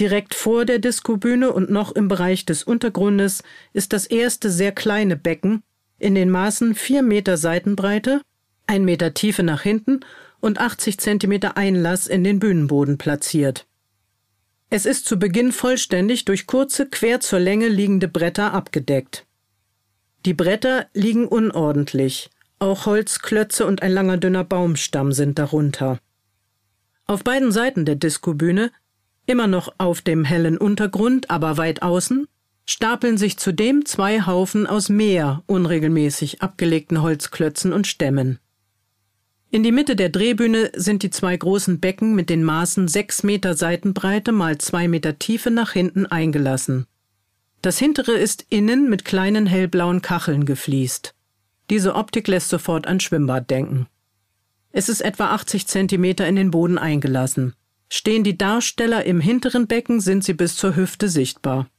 Direkt 0.00 0.34
vor 0.34 0.64
der 0.64 0.78
Diskobühne 0.78 1.52
und 1.52 1.70
noch 1.70 1.92
im 1.92 2.08
Bereich 2.08 2.44
des 2.44 2.64
Untergrundes 2.64 3.42
ist 3.72 3.92
das 3.92 4.06
erste 4.06 4.50
sehr 4.50 4.72
kleine 4.72 5.16
Becken 5.16 5.62
in 5.98 6.14
den 6.14 6.30
Maßen 6.30 6.74
vier 6.74 7.02
Meter 7.02 7.36
Seitenbreite, 7.36 8.20
ein 8.66 8.84
Meter 8.84 9.14
Tiefe 9.14 9.42
nach 9.42 9.62
hinten 9.62 10.00
und 10.40 10.60
80 10.60 10.98
Zentimeter 10.98 11.56
Einlass 11.56 12.06
in 12.06 12.24
den 12.24 12.38
Bühnenboden 12.38 12.98
platziert. 12.98 13.67
Es 14.70 14.84
ist 14.84 15.06
zu 15.06 15.18
Beginn 15.18 15.52
vollständig 15.52 16.26
durch 16.26 16.46
kurze, 16.46 16.86
quer 16.86 17.20
zur 17.20 17.40
Länge 17.40 17.68
liegende 17.68 18.06
Bretter 18.06 18.52
abgedeckt. 18.52 19.26
Die 20.26 20.34
Bretter 20.34 20.86
liegen 20.92 21.26
unordentlich, 21.26 22.28
auch 22.58 22.84
Holzklötze 22.84 23.64
und 23.64 23.82
ein 23.82 23.92
langer 23.92 24.18
dünner 24.18 24.44
Baumstamm 24.44 25.12
sind 25.12 25.38
darunter. 25.38 26.00
Auf 27.06 27.24
beiden 27.24 27.50
Seiten 27.50 27.86
der 27.86 27.94
Diskobühne, 27.94 28.70
immer 29.24 29.46
noch 29.46 29.72
auf 29.78 30.02
dem 30.02 30.24
hellen 30.24 30.58
Untergrund, 30.58 31.30
aber 31.30 31.56
weit 31.56 31.80
außen, 31.82 32.26
stapeln 32.66 33.16
sich 33.16 33.38
zudem 33.38 33.86
zwei 33.86 34.26
Haufen 34.26 34.66
aus 34.66 34.90
mehr 34.90 35.42
unregelmäßig 35.46 36.42
abgelegten 36.42 37.00
Holzklötzen 37.00 37.72
und 37.72 37.86
Stämmen. 37.86 38.38
In 39.50 39.62
die 39.62 39.72
Mitte 39.72 39.96
der 39.96 40.10
Drehbühne 40.10 40.72
sind 40.76 41.02
die 41.02 41.08
zwei 41.08 41.34
großen 41.34 41.80
Becken 41.80 42.14
mit 42.14 42.28
den 42.28 42.44
Maßen 42.44 42.86
sechs 42.86 43.22
Meter 43.22 43.54
Seitenbreite 43.54 44.30
mal 44.30 44.58
zwei 44.58 44.88
Meter 44.88 45.18
Tiefe 45.18 45.50
nach 45.50 45.72
hinten 45.72 46.04
eingelassen. 46.04 46.86
Das 47.62 47.78
hintere 47.78 48.12
ist 48.12 48.44
innen 48.50 48.90
mit 48.90 49.06
kleinen 49.06 49.46
hellblauen 49.46 50.02
Kacheln 50.02 50.44
gefliest. 50.44 51.14
Diese 51.70 51.94
Optik 51.94 52.28
lässt 52.28 52.50
sofort 52.50 52.86
an 52.86 53.00
Schwimmbad 53.00 53.48
denken. 53.48 53.86
Es 54.70 54.90
ist 54.90 55.00
etwa 55.00 55.30
80 55.30 55.66
Zentimeter 55.66 56.28
in 56.28 56.36
den 56.36 56.50
Boden 56.50 56.76
eingelassen. 56.76 57.54
Stehen 57.88 58.24
die 58.24 58.36
Darsteller 58.36 59.06
im 59.06 59.18
hinteren 59.18 59.66
Becken, 59.66 60.00
sind 60.00 60.24
sie 60.24 60.34
bis 60.34 60.56
zur 60.56 60.76
Hüfte 60.76 61.08
sichtbar. 61.08 61.70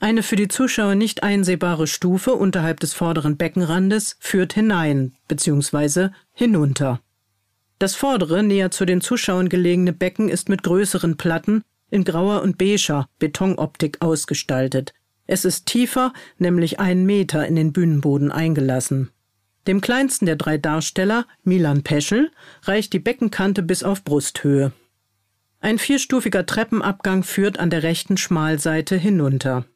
Eine 0.00 0.22
für 0.22 0.36
die 0.36 0.48
Zuschauer 0.48 0.94
nicht 0.94 1.24
einsehbare 1.24 1.88
Stufe 1.88 2.34
unterhalb 2.34 2.78
des 2.80 2.94
vorderen 2.94 3.36
Beckenrandes 3.36 4.16
führt 4.20 4.52
hinein 4.52 5.12
bzw. 5.26 6.10
hinunter. 6.38 7.00
Das 7.80 7.96
vordere, 7.96 8.44
näher 8.44 8.70
zu 8.70 8.84
den 8.84 9.00
Zuschauern 9.00 9.48
gelegene 9.48 9.92
Becken 9.92 10.28
ist 10.28 10.48
mit 10.48 10.62
größeren 10.62 11.16
Platten 11.16 11.62
in 11.90 12.04
grauer 12.04 12.42
und 12.42 12.58
beiger 12.58 13.08
Betonoptik 13.18 13.98
ausgestaltet. 14.00 14.94
Es 15.26 15.44
ist 15.44 15.66
tiefer, 15.66 16.12
nämlich 16.38 16.78
einen 16.78 17.04
Meter 17.06 17.46
in 17.46 17.56
den 17.56 17.72
Bühnenboden 17.72 18.30
eingelassen. 18.30 19.10
Dem 19.66 19.80
kleinsten 19.80 20.26
der 20.26 20.36
drei 20.36 20.58
Darsteller, 20.58 21.26
Milan 21.42 21.82
Peschel, 21.82 22.30
reicht 22.62 22.92
die 22.92 23.00
Beckenkante 23.00 23.62
bis 23.62 23.82
auf 23.82 24.04
Brusthöhe. 24.04 24.72
Ein 25.60 25.78
vierstufiger 25.78 26.46
Treppenabgang 26.46 27.24
führt 27.24 27.58
an 27.58 27.68
der 27.68 27.82
rechten 27.82 28.16
Schmalseite 28.16 28.96
hinunter. 28.96 29.66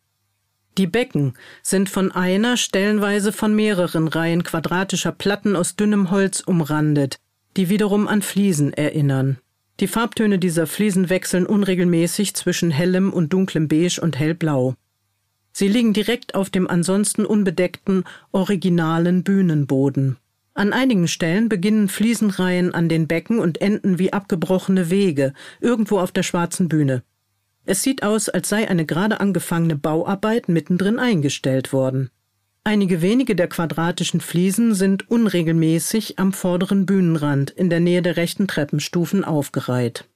Die 0.78 0.86
Becken 0.86 1.34
sind 1.62 1.90
von 1.90 2.12
einer, 2.12 2.56
stellenweise 2.56 3.32
von 3.32 3.54
mehreren 3.54 4.08
Reihen 4.08 4.42
quadratischer 4.42 5.12
Platten 5.12 5.54
aus 5.54 5.76
dünnem 5.76 6.10
Holz 6.10 6.40
umrandet, 6.40 7.18
die 7.58 7.68
wiederum 7.68 8.08
an 8.08 8.22
Fliesen 8.22 8.72
erinnern. 8.72 9.38
Die 9.80 9.86
Farbtöne 9.86 10.38
dieser 10.38 10.66
Fliesen 10.66 11.10
wechseln 11.10 11.44
unregelmäßig 11.44 12.34
zwischen 12.34 12.70
hellem 12.70 13.12
und 13.12 13.32
dunklem 13.32 13.68
Beige 13.68 14.00
und 14.00 14.18
hellblau. 14.18 14.74
Sie 15.52 15.68
liegen 15.68 15.92
direkt 15.92 16.34
auf 16.34 16.48
dem 16.48 16.68
ansonsten 16.68 17.26
unbedeckten, 17.26 18.04
originalen 18.30 19.22
Bühnenboden. 19.24 20.16
An 20.54 20.72
einigen 20.72 21.08
Stellen 21.08 21.48
beginnen 21.50 21.88
Fliesenreihen 21.88 22.74
an 22.74 22.88
den 22.88 23.08
Becken 23.08 23.38
und 23.38 23.60
enden 23.60 23.98
wie 23.98 24.12
abgebrochene 24.12 24.88
Wege, 24.88 25.34
irgendwo 25.60 25.98
auf 25.98 26.12
der 26.12 26.22
schwarzen 26.22 26.68
Bühne. 26.68 27.02
Es 27.64 27.82
sieht 27.82 28.02
aus, 28.02 28.28
als 28.28 28.48
sei 28.48 28.68
eine 28.68 28.84
gerade 28.84 29.20
angefangene 29.20 29.76
Bauarbeit 29.76 30.48
mittendrin 30.48 30.98
eingestellt 30.98 31.72
worden. 31.72 32.10
Einige 32.64 33.02
wenige 33.02 33.34
der 33.34 33.48
quadratischen 33.48 34.20
Fliesen 34.20 34.74
sind 34.74 35.10
unregelmäßig 35.10 36.18
am 36.18 36.32
vorderen 36.32 36.86
Bühnenrand 36.86 37.50
in 37.50 37.70
der 37.70 37.80
Nähe 37.80 38.02
der 38.02 38.16
rechten 38.16 38.46
Treppenstufen 38.46 39.24
aufgereiht. 39.24 40.08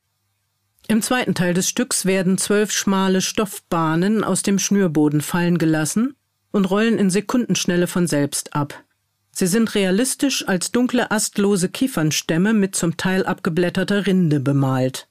Im 0.88 1.02
zweiten 1.02 1.34
Teil 1.34 1.54
des 1.54 1.68
Stücks 1.68 2.06
werden 2.06 2.38
zwölf 2.38 2.70
schmale 2.70 3.20
Stoffbahnen 3.20 4.22
aus 4.22 4.42
dem 4.42 4.60
Schnürboden 4.60 5.20
fallen 5.20 5.58
gelassen 5.58 6.14
und 6.52 6.66
rollen 6.66 6.98
in 6.98 7.10
Sekundenschnelle 7.10 7.88
von 7.88 8.06
selbst 8.06 8.54
ab. 8.54 8.84
Sie 9.32 9.48
sind 9.48 9.74
realistisch 9.74 10.46
als 10.46 10.70
dunkle 10.70 11.10
astlose 11.10 11.68
Kiefernstämme 11.68 12.54
mit 12.54 12.76
zum 12.76 12.96
Teil 12.96 13.26
abgeblätterter 13.26 14.06
Rinde 14.06 14.38
bemalt. 14.38 15.08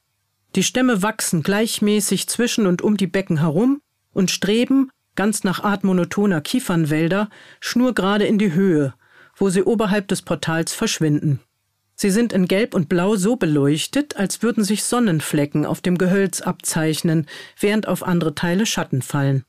Die 0.56 0.64
Stämme 0.64 1.02
wachsen 1.02 1.44
gleichmäßig 1.44 2.28
zwischen 2.28 2.66
und 2.66 2.82
um 2.82 2.96
die 2.96 3.08
Becken 3.08 3.40
herum 3.40 3.82
und 4.14 4.32
streben, 4.32 4.90
ganz 5.16 5.44
nach 5.44 5.64
Art 5.64 5.84
monotoner 5.84 6.40
Kiefernwälder, 6.40 7.30
schnurgerade 7.60 8.26
in 8.26 8.38
die 8.38 8.54
Höhe, 8.54 8.94
wo 9.36 9.50
sie 9.50 9.64
oberhalb 9.64 10.08
des 10.08 10.22
Portals 10.22 10.74
verschwinden. 10.74 11.42
Sie 11.98 12.10
sind 12.10 12.34
in 12.34 12.48
Gelb 12.48 12.74
und 12.74 12.90
Blau 12.90 13.16
so 13.16 13.36
beleuchtet, 13.36 14.18
als 14.18 14.42
würden 14.42 14.64
sich 14.64 14.84
Sonnenflecken 14.84 15.66
auf 15.66 15.82
dem 15.82 15.98
Gehölz 15.98 16.42
abzeichnen, 16.42 17.28
während 17.60 17.88
auf 17.88 18.04
andere 18.04 18.36
Teile 18.36 18.66
Schatten 18.66 19.02
fallen. 19.02 19.44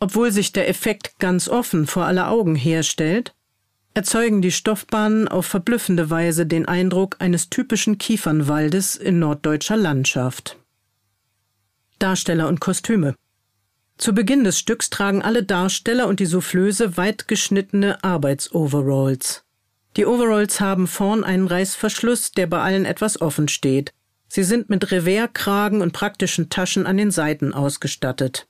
Obwohl 0.00 0.32
sich 0.32 0.52
der 0.52 0.68
Effekt 0.68 1.18
ganz 1.18 1.48
offen 1.48 1.86
vor 1.86 2.04
aller 2.04 2.28
Augen 2.28 2.56
herstellt, 2.56 3.34
erzeugen 3.94 4.42
die 4.42 4.50
Stoffbahnen 4.50 5.28
auf 5.28 5.46
verblüffende 5.46 6.10
Weise 6.10 6.46
den 6.46 6.66
Eindruck 6.66 7.16
eines 7.20 7.48
typischen 7.48 7.96
Kiefernwaldes 7.96 8.96
in 8.96 9.20
norddeutscher 9.20 9.76
Landschaft. 9.76 10.58
Darsteller 12.00 12.48
und 12.48 12.60
Kostüme 12.60 13.14
Zu 13.96 14.12
Beginn 14.12 14.42
des 14.42 14.58
Stücks 14.58 14.90
tragen 14.90 15.22
alle 15.22 15.44
Darsteller 15.44 16.08
und 16.08 16.18
die 16.18 16.26
Soufflöse 16.26 16.96
weit 16.96 17.28
geschnittene 17.28 18.02
Arbeitsoveralls. 18.02 19.44
Die 19.96 20.06
Overalls 20.06 20.60
haben 20.60 20.88
vorn 20.88 21.22
einen 21.22 21.46
Reißverschluss, 21.46 22.32
der 22.32 22.48
bei 22.48 22.60
allen 22.60 22.84
etwas 22.84 23.20
offen 23.20 23.46
steht. 23.46 23.92
Sie 24.26 24.42
sind 24.42 24.68
mit 24.68 24.90
Reverkragen 24.90 25.80
und 25.80 25.92
praktischen 25.92 26.50
Taschen 26.50 26.86
an 26.86 26.96
den 26.96 27.12
Seiten 27.12 27.54
ausgestattet. 27.54 28.48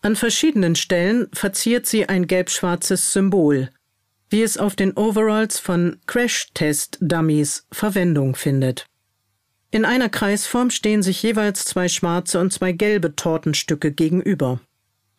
An 0.00 0.16
verschiedenen 0.16 0.76
Stellen 0.76 1.28
verziert 1.34 1.84
sie 1.84 2.08
ein 2.08 2.26
gelb-schwarzes 2.26 3.12
Symbol, 3.12 3.68
wie 4.30 4.42
es 4.42 4.58
auf 4.58 4.76
den 4.76 4.96
Overalls 4.96 5.58
von 5.58 5.98
Crash-Test-Dummies 6.06 7.66
Verwendung 7.72 8.34
findet. 8.34 8.86
In 9.70 9.84
einer 9.84 10.08
Kreisform 10.08 10.70
stehen 10.70 11.02
sich 11.02 11.22
jeweils 11.22 11.64
zwei 11.64 11.88
schwarze 11.88 12.40
und 12.40 12.52
zwei 12.52 12.72
gelbe 12.72 13.16
Tortenstücke 13.16 13.92
gegenüber. 13.92 14.60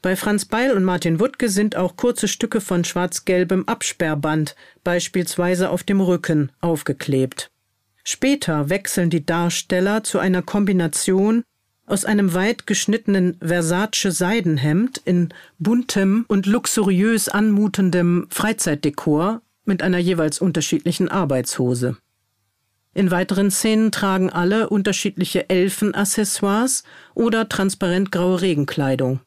Bei 0.02 0.16
Franz 0.16 0.46
Beil 0.46 0.72
und 0.72 0.84
Martin 0.84 1.20
Wuttke 1.20 1.50
sind 1.50 1.76
auch 1.76 1.98
kurze 1.98 2.28
Stücke 2.28 2.62
von 2.62 2.86
schwarz-gelbem 2.86 3.68
Absperrband, 3.68 4.56
beispielsweise 4.84 5.70
auf 5.70 5.84
dem 5.84 6.00
Rücken, 6.00 6.52
aufgeklebt. 6.62 7.52
Später 8.06 8.70
wechseln 8.70 9.10
die 9.10 9.26
Darsteller 9.26 10.04
zu 10.04 10.20
einer 10.20 10.42
Kombination 10.42 11.44
aus 11.90 12.06
einem 12.06 12.34
weit 12.34 12.68
geschnittenen 12.68 13.38
Versace 13.42 14.12
Seidenhemd 14.12 15.02
in 15.06 15.34
buntem 15.58 16.26
und 16.28 16.46
luxuriös 16.46 17.30
anmutendem 17.30 18.28
Freizeitdekor 18.30 19.42
mit 19.66 19.82
einer 19.82 19.98
jeweils 19.98 20.40
unterschiedlichen 20.40 21.10
Arbeitshose. 21.10 21.98
In 22.94 23.12
weiteren 23.12 23.52
Szenen 23.52 23.92
tragen 23.92 24.30
alle 24.30 24.70
unterschiedliche 24.70 25.50
Elfenaccessoires 25.50 26.84
oder 27.14 27.48
transparent 27.48 28.12
graue 28.12 28.42
Regenkleidung. 28.42 29.22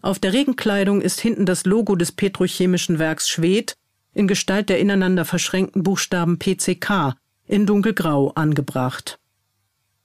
Auf 0.00 0.18
der 0.18 0.32
Regenkleidung 0.32 1.00
ist 1.00 1.20
hinten 1.20 1.46
das 1.46 1.64
Logo 1.64 1.94
des 1.94 2.12
Petrochemischen 2.12 2.98
Werks 2.98 3.28
Schwedt 3.28 3.74
in 4.14 4.26
Gestalt 4.28 4.68
der 4.68 4.80
ineinander 4.80 5.24
verschränkten 5.24 5.82
Buchstaben 5.82 6.38
PCK 6.38 7.14
in 7.46 7.66
dunkelgrau 7.66 8.32
angebracht. 8.34 9.18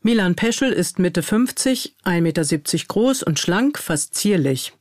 Milan 0.08 0.36
Peschel 0.36 0.72
ist 0.72 1.00
Mitte 1.00 1.22
50, 1.22 1.98
1,70 2.06 2.22
Meter 2.22 2.86
groß 2.88 3.24
und 3.24 3.40
schlank, 3.40 3.78
fast 3.78 4.16
zierlich. 4.16 4.72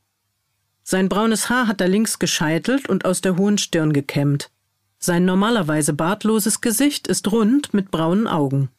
Sein 0.83 1.09
braunes 1.09 1.49
Haar 1.49 1.67
hat 1.67 1.81
er 1.81 1.89
links 1.89 2.17
gescheitelt 2.17 2.87
und 2.87 3.03
aus 3.03 3.19
der 3.19 3.35
hohen 3.35 3.57
Stirn 3.57 3.91
gekämmt. 3.91 4.51
Sein 4.99 5.25
normalerweise 5.25 5.91
bartloses 5.91 6.61
Gesicht 6.61 7.09
ist 7.09 7.29
rund 7.29 7.73
mit 7.73 7.91
braunen 7.91 8.25
Augen. 8.25 8.69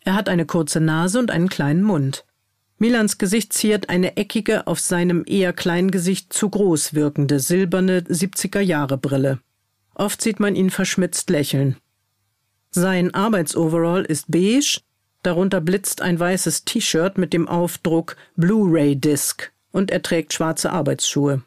Er 0.00 0.12
hat 0.12 0.28
eine 0.28 0.44
kurze 0.44 0.80
Nase 0.80 1.18
und 1.18 1.30
einen 1.30 1.48
kleinen 1.48 1.82
Mund. 1.82 2.26
Milans 2.76 3.16
Gesicht 3.16 3.54
ziert 3.54 3.88
eine 3.88 4.18
eckige, 4.18 4.66
auf 4.66 4.80
seinem 4.80 5.24
eher 5.26 5.54
kleinen 5.54 5.90
Gesicht 5.90 6.34
zu 6.34 6.50
groß 6.50 6.92
wirkende, 6.92 7.40
silberne 7.40 8.00
70er-Jahre-Brille. 8.00 9.40
Oft 9.94 10.20
sieht 10.20 10.40
man 10.40 10.56
ihn 10.56 10.68
verschmitzt 10.68 11.30
lächeln. 11.30 11.78
Sein 12.70 13.14
Arbeitsoverall 13.14 14.04
ist 14.04 14.30
beige, 14.30 14.83
darunter 15.26 15.60
blitzt 15.60 16.02
ein 16.02 16.18
weißes 16.18 16.64
T-Shirt 16.64 17.18
mit 17.18 17.32
dem 17.32 17.48
Aufdruck 17.48 18.16
Blu-ray 18.36 18.96
Disc 18.96 19.50
und 19.72 19.90
er 19.90 20.02
trägt 20.02 20.32
schwarze 20.32 20.70
Arbeitsschuhe. 20.70 21.42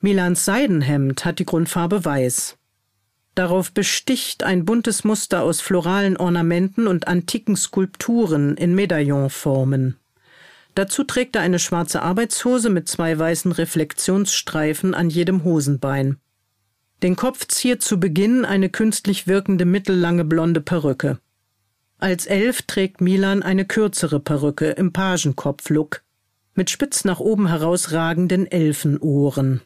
Milans 0.00 0.44
Seidenhemd 0.44 1.24
hat 1.24 1.38
die 1.38 1.46
Grundfarbe 1.46 2.04
weiß. 2.04 2.58
Darauf 3.34 3.72
besticht 3.72 4.44
ein 4.44 4.64
buntes 4.64 5.04
Muster 5.04 5.42
aus 5.42 5.60
floralen 5.60 6.16
Ornamenten 6.16 6.86
und 6.86 7.08
antiken 7.08 7.56
Skulpturen 7.56 8.56
in 8.56 8.74
Medaillonformen. 8.74 9.96
Dazu 10.74 11.04
trägt 11.04 11.36
er 11.36 11.42
eine 11.42 11.58
schwarze 11.58 12.02
Arbeitshose 12.02 12.68
mit 12.68 12.88
zwei 12.88 13.18
weißen 13.18 13.52
Reflexionsstreifen 13.52 14.94
an 14.94 15.08
jedem 15.08 15.44
Hosenbein. 15.44 16.18
Den 17.02 17.16
Kopf 17.16 17.46
ziert 17.46 17.82
zu 17.82 18.00
Beginn 18.00 18.44
eine 18.44 18.68
künstlich 18.68 19.26
wirkende 19.26 19.64
mittellange 19.64 20.24
blonde 20.24 20.60
Perücke. 20.60 21.18
Als 21.98 22.26
Elf 22.26 22.62
trägt 22.62 23.00
Milan 23.00 23.42
eine 23.42 23.64
kürzere 23.64 24.20
Perücke 24.20 24.70
im 24.70 24.92
Pagenkopflook 24.92 26.02
mit 26.54 26.70
spitz 26.70 27.04
nach 27.04 27.20
oben 27.20 27.48
herausragenden 27.48 28.50
Elfenohren. 28.50 29.60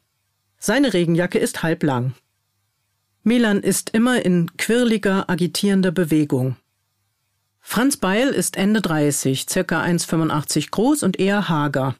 Seine 0.59 0.92
Regenjacke 0.92 1.38
ist 1.38 1.62
halblang. 1.62 2.14
Milan 3.22 3.61
ist 3.61 3.90
immer 3.90 4.24
in 4.24 4.57
quirliger, 4.57 5.31
agitierender 5.31 5.92
Bewegung. 5.92 6.57
Franz 7.61 7.96
Beil 7.96 8.28
ist 8.28 8.57
Ende 8.57 8.81
30, 8.81 9.46
circa 9.48 9.83
1,85 9.83 10.70
groß 10.70 11.02
und 11.02 11.20
eher 11.20 11.48
hager. 11.48 11.94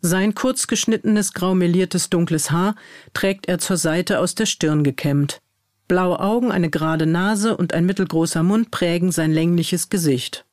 Sein 0.00 0.34
kurz 0.34 0.66
geschnittenes, 0.66 1.32
graumeliertes, 1.32 2.10
dunkles 2.10 2.50
Haar 2.50 2.74
trägt 3.14 3.46
er 3.46 3.58
zur 3.58 3.76
Seite 3.76 4.18
aus 4.18 4.34
der 4.34 4.46
Stirn 4.46 4.82
gekämmt. 4.82 5.40
Blaue 5.88 6.20
Augen, 6.20 6.50
eine 6.50 6.70
gerade 6.70 7.06
Nase 7.06 7.56
und 7.56 7.74
ein 7.74 7.86
mittelgroßer 7.86 8.42
Mund 8.42 8.70
prägen 8.70 9.12
sein 9.12 9.32
längliches 9.32 9.88
Gesicht. 9.88 10.44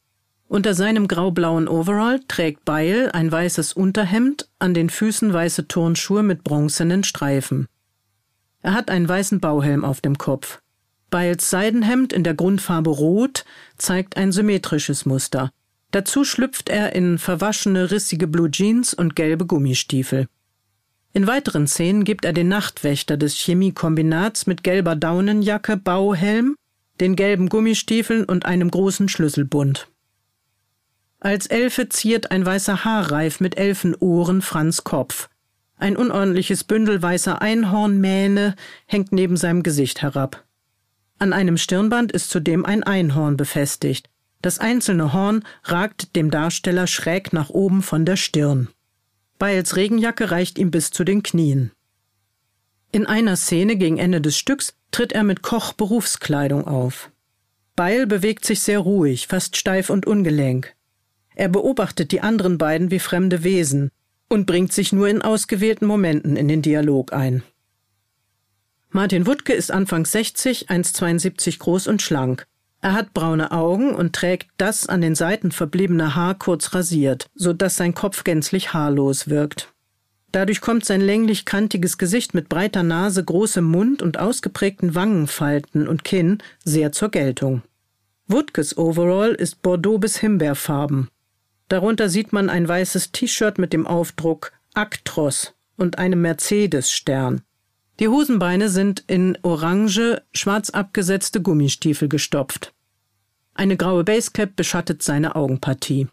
Unter 0.48 0.74
seinem 0.74 1.08
graublauen 1.08 1.68
Overall 1.68 2.20
trägt 2.28 2.65
Beil 2.65 3.12
ein 3.13 3.32
weißes 3.32 3.74
Unterhemd, 3.74 4.50
an 4.58 4.74
den 4.74 4.89
Füßen 4.89 5.32
weiße 5.32 5.68
Turnschuhe 5.68 6.24
mit 6.24 6.44
bronzenen 6.44 7.04
Streifen. 7.04 7.68
Er 8.62 8.74
hat 8.74 8.89
einen 8.89 9.08
weißen 9.08 9.39
Bauhelm 9.39 9.86
auf 9.86 10.02
dem 10.02 10.18
Kopf. 10.18 10.60
Beils 11.12 11.50
Seidenhemd 11.50 12.13
in 12.13 12.24
der 12.24 12.34
Grundfarbe 12.34 12.89
Rot 12.89 13.46
zeigt 13.78 14.18
ein 14.18 14.32
symmetrisches 14.32 15.06
Muster. 15.06 15.52
Dazu 15.92 16.24
schlüpft 16.24 16.70
er 16.70 16.96
in 16.96 17.18
verwaschene, 17.18 17.92
rissige 17.92 18.28
Blue 18.28 18.52
Jeans 18.52 18.94
und 18.94 19.15
gelbe 19.15 19.46
Gummistiefel. 19.46 20.28
In 21.12 21.26
weiteren 21.26 21.67
Szenen 21.67 22.04
gibt 22.04 22.24
er 22.24 22.34
den 22.34 22.48
Nachtwächter 22.48 23.17
des 23.17 23.36
Chemiekombinats 23.36 24.45
mit 24.45 24.63
gelber 24.63 24.95
Daunenjacke, 24.95 25.78
Bauhelm, 25.78 26.56
den 27.00 27.15
gelben 27.15 27.50
Gummistiefeln 27.50 28.26
und 28.26 28.45
einem 28.45 28.69
großen 28.69 29.10
Schlüsselbund. 29.10 29.88
Als 31.19 31.48
Elfe 31.48 31.89
ziert 31.89 32.32
ein 32.32 32.45
weißer 32.45 32.86
Haarreif 32.86 33.39
mit 33.39 33.58
Elfenohren 33.58 34.41
Franz 34.41 34.84
Kopf. 34.84 35.30
Ein 35.78 35.98
unordentliches 35.98 36.63
Bündel 36.63 37.02
weißer 37.02 37.41
Einhornmähne 37.41 38.56
hängt 38.86 39.12
neben 39.12 39.36
seinem 39.38 39.63
Gesicht 39.63 40.02
herab. 40.02 40.45
An 41.17 41.34
einem 41.34 41.58
Stirnband 41.58 42.12
ist 42.12 42.30
zudem 42.30 42.65
ein 42.65 42.84
Einhorn 42.84 43.36
befestigt. 43.36 44.10
Das 44.41 44.60
einzelne 44.60 45.12
Horn 45.12 45.43
ragt 45.63 46.15
dem 46.15 46.32
Darsteller 46.32 46.88
schräg 46.88 47.34
nach 47.34 47.50
oben 47.50 47.82
von 47.82 48.06
der 48.06 48.15
Stirn. 48.15 48.69
Beils 49.39 49.78
Regenjacke 49.78 50.32
reicht 50.32 50.60
ihm 50.60 50.69
bis 50.69 50.91
zu 50.91 51.06
den 51.06 51.23
Knien. 51.23 51.71
In 52.91 53.06
einer 53.06 53.38
Szene 53.38 53.78
gegen 53.78 53.97
Ende 53.97 54.19
des 54.19 54.38
Stücks 54.38 54.75
tritt 54.91 55.13
er 55.13 55.23
mit 55.23 55.41
Koch-Berufskleidung 55.41 56.67
auf. 56.67 57.10
Beil 57.78 58.06
bewegt 58.06 58.43
sich 58.43 58.60
sehr 58.60 58.80
ruhig, 58.80 59.28
fast 59.28 59.56
steif 59.56 59.89
und 59.89 60.06
ungelenk. 60.06 60.75
Er 61.36 61.47
beobachtet 61.47 62.12
die 62.12 62.19
anderen 62.19 62.58
beiden 62.58 62.91
wie 62.91 62.99
fremde 62.99 63.45
Wesen 63.45 63.91
und 64.28 64.45
bringt 64.45 64.73
sich 64.73 64.91
nur 64.91 65.08
in 65.08 65.21
ausgewählten 65.21 65.88
Momenten 65.88 66.36
in 66.36 66.49
den 66.49 66.62
Dialog 66.62 67.13
ein. 67.13 67.41
Martin 68.89 69.25
Wuttke 69.25 69.54
ist 69.54 69.71
Anfang 69.71 70.06
60, 70.06 70.69
1,72 70.69 71.60
groß 71.60 71.88
und 71.88 72.02
schlank. 72.02 72.45
Er 72.82 72.94
hat 72.94 73.13
braune 73.13 73.52
Augen 73.52 73.94
und 73.94 74.13
trägt 74.13 74.50
das 74.58 74.88
an 74.88 75.02
den 75.02 75.15
Seiten 75.15 75.52
verbliebene 75.52 76.15
Haar 76.15 76.36
kurz 76.36 76.74
rasiert, 76.74 77.28
so 77.36 77.52
dass 77.52 77.76
sein 77.76 77.94
Kopf 77.94 78.24
gänzlich 78.24 78.74
haarlos 78.74 79.28
wirkt. 79.28 79.74
Dadurch 80.32 80.62
kommt 80.62 80.86
sein 80.86 81.02
länglich 81.02 81.46
kantiges 81.46 81.98
Gesicht 81.98 82.34
mit 82.34 82.50
breiter 82.50 82.84
Nase, 82.84 83.24
großem 83.24 83.65
Mund 83.65 84.02
und 84.02 84.20
ausgeprägten 84.20 84.96
Wangenfalten 84.96 85.88
und 85.88 86.04
Kinn 86.04 86.38
sehr 86.63 86.92
zur 86.92 87.10
Geltung. 87.10 87.63
Wutkes 88.28 88.78
Overall 88.78 89.32
ist 89.32 89.62
Bordeaux 89.63 89.98
bis 89.98 90.18
Himbeerfarben. 90.18 91.10
Darunter 91.68 92.10
sieht 92.10 92.32
man 92.32 92.50
ein 92.50 92.68
weißes 92.68 93.12
T-Shirt 93.12 93.58
mit 93.58 93.74
dem 93.74 93.88
Aufdruck 93.88 94.52
Actros 94.76 95.56
und 95.78 95.98
einem 95.98 96.22
Mercedes-Stern. 96.22 97.42
Die 97.99 98.07
Hosenbeine 98.07 98.69
sind 98.69 99.03
in 99.07 99.38
orange, 99.41 100.21
schwarz 100.33 100.69
abgesetzte 100.69 101.41
Gummistiefel 101.41 102.07
gestopft. 102.07 102.73
Eine 103.53 103.75
graue 103.75 104.05
Basecap 104.05 104.55
beschattet 104.55 105.03
seine 105.03 105.35
Augenpartie. 105.35 106.07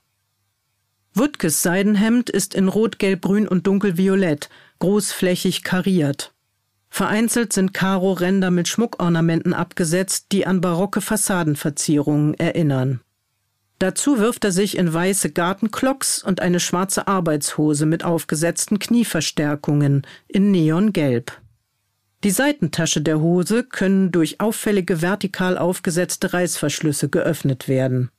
Wutkes 1.14 1.62
Seidenhemd 1.62 2.28
ist 2.28 2.54
in 2.54 2.66
rot, 2.66 2.98
gelb, 2.98 3.22
grün 3.22 3.46
und 3.46 3.68
dunkelviolett, 3.68 4.50
großflächig 4.80 5.62
kariert. 5.62 6.34
Vereinzelt 6.88 7.52
sind 7.52 7.72
Karo-Ränder 7.72 8.50
mit 8.50 8.66
Schmuckornamenten 8.66 9.54
abgesetzt, 9.54 10.26
die 10.32 10.44
an 10.44 10.60
barocke 10.60 11.00
Fassadenverzierungen 11.00 12.34
erinnern. 12.34 13.00
Dazu 13.78 14.18
wirft 14.18 14.44
er 14.44 14.52
sich 14.52 14.76
in 14.76 14.92
weiße 14.92 15.30
Gartenklocks 15.30 16.22
und 16.22 16.40
eine 16.40 16.58
schwarze 16.58 17.06
Arbeitshose 17.06 17.86
mit 17.86 18.04
aufgesetzten 18.04 18.78
Knieverstärkungen 18.78 20.04
in 20.26 20.50
Neongelb. 20.50 21.40
Die 22.24 22.30
Seitentasche 22.30 23.02
der 23.02 23.20
Hose 23.20 23.64
können 23.64 24.10
durch 24.10 24.40
auffällige 24.40 25.02
vertikal 25.02 25.58
aufgesetzte 25.58 26.32
Reißverschlüsse 26.32 27.08
geöffnet 27.08 27.68
werden. 27.68 28.10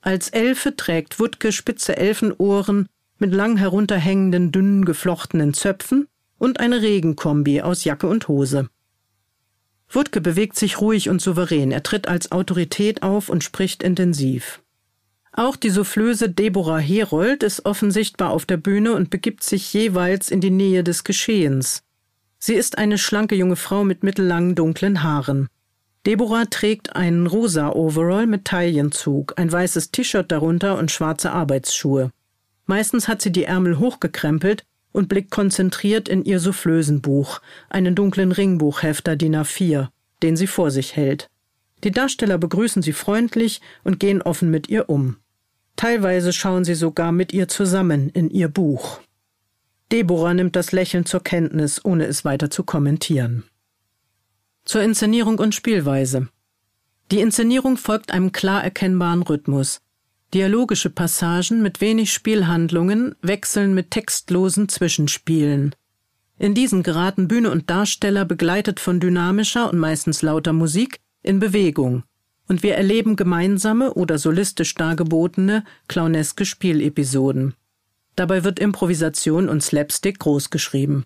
Als 0.00 0.28
Elfe 0.30 0.76
trägt 0.76 1.18
Wuttke 1.18 1.52
spitze 1.52 1.96
Elfenohren 1.96 2.88
mit 3.18 3.32
lang 3.32 3.56
herunterhängenden, 3.56 4.52
dünnen, 4.52 4.84
geflochtenen 4.84 5.54
Zöpfen 5.54 6.06
und 6.38 6.60
eine 6.60 6.82
Regenkombi 6.82 7.62
aus 7.62 7.84
Jacke 7.84 8.06
und 8.06 8.28
Hose. 8.28 8.68
Wutke 9.88 10.20
bewegt 10.20 10.56
sich 10.56 10.80
ruhig 10.80 11.08
und 11.08 11.20
souverän. 11.20 11.70
Er 11.70 11.82
tritt 11.82 12.08
als 12.08 12.32
Autorität 12.32 13.02
auf 13.02 13.28
und 13.28 13.44
spricht 13.44 13.82
intensiv. 13.82 14.60
Auch 15.32 15.56
die 15.56 15.70
Soufflöse 15.70 16.30
Deborah 16.30 16.78
Herold 16.78 17.42
ist 17.42 17.66
offensichtbar 17.66 18.30
auf 18.30 18.46
der 18.46 18.56
Bühne 18.56 18.94
und 18.94 19.10
begibt 19.10 19.44
sich 19.44 19.72
jeweils 19.72 20.30
in 20.30 20.40
die 20.40 20.50
Nähe 20.50 20.82
des 20.82 21.04
Geschehens. 21.04 21.82
Sie 22.46 22.54
ist 22.54 22.78
eine 22.78 22.96
schlanke 22.96 23.34
junge 23.34 23.56
Frau 23.56 23.82
mit 23.82 24.04
mittellangen 24.04 24.54
dunklen 24.54 25.02
Haaren. 25.02 25.48
Deborah 26.06 26.44
trägt 26.44 26.94
einen 26.94 27.26
rosa 27.26 27.70
Overall 27.70 28.28
mit 28.28 28.44
Taillenzug, 28.44 29.34
ein 29.36 29.50
weißes 29.50 29.90
T-Shirt 29.90 30.30
darunter 30.30 30.78
und 30.78 30.92
schwarze 30.92 31.32
Arbeitsschuhe. 31.32 32.12
Meistens 32.66 33.08
hat 33.08 33.20
sie 33.20 33.32
die 33.32 33.42
Ärmel 33.42 33.80
hochgekrempelt 33.80 34.64
und 34.92 35.08
blickt 35.08 35.32
konzentriert 35.32 36.08
in 36.08 36.24
ihr 36.24 36.38
Soufflösenbuch, 36.38 37.40
einen 37.68 37.96
dunklen 37.96 38.30
Ringbuchhefter 38.30 39.16
DIN 39.16 39.34
A4, 39.34 39.88
den 40.22 40.36
sie 40.36 40.46
vor 40.46 40.70
sich 40.70 40.94
hält. 40.94 41.28
Die 41.82 41.90
Darsteller 41.90 42.38
begrüßen 42.38 42.80
sie 42.80 42.92
freundlich 42.92 43.60
und 43.82 43.98
gehen 43.98 44.22
offen 44.22 44.52
mit 44.52 44.68
ihr 44.68 44.88
um. 44.88 45.16
Teilweise 45.74 46.32
schauen 46.32 46.64
sie 46.64 46.76
sogar 46.76 47.10
mit 47.10 47.32
ihr 47.32 47.48
zusammen 47.48 48.08
in 48.10 48.30
ihr 48.30 48.46
Buch. 48.46 49.00
Deborah 49.92 50.34
nimmt 50.34 50.56
das 50.56 50.72
Lächeln 50.72 51.06
zur 51.06 51.22
Kenntnis, 51.22 51.84
ohne 51.84 52.06
es 52.06 52.24
weiter 52.24 52.50
zu 52.50 52.64
kommentieren. 52.64 53.44
Zur 54.64 54.82
Inszenierung 54.82 55.38
und 55.38 55.54
Spielweise. 55.54 56.28
Die 57.12 57.20
Inszenierung 57.20 57.76
folgt 57.76 58.10
einem 58.10 58.32
klar 58.32 58.64
erkennbaren 58.64 59.22
Rhythmus. 59.22 59.80
Dialogische 60.34 60.90
Passagen 60.90 61.62
mit 61.62 61.80
wenig 61.80 62.12
Spielhandlungen 62.12 63.14
wechseln 63.22 63.74
mit 63.74 63.92
textlosen 63.92 64.68
Zwischenspielen. 64.68 65.76
In 66.38 66.52
diesen 66.52 66.82
geraten 66.82 67.28
Bühne 67.28 67.52
und 67.52 67.70
Darsteller, 67.70 68.24
begleitet 68.24 68.80
von 68.80 68.98
dynamischer 68.98 69.70
und 69.70 69.78
meistens 69.78 70.20
lauter 70.20 70.52
Musik, 70.52 70.98
in 71.22 71.38
Bewegung, 71.38 72.02
und 72.48 72.64
wir 72.64 72.74
erleben 72.74 73.14
gemeinsame 73.14 73.94
oder 73.94 74.18
solistisch 74.18 74.74
dargebotene, 74.74 75.64
clowneske 75.86 76.44
Spielepisoden. 76.44 77.54
Dabei 78.16 78.44
wird 78.44 78.58
Improvisation 78.58 79.48
und 79.48 79.62
Slapstick 79.62 80.18
großgeschrieben. 80.18 81.04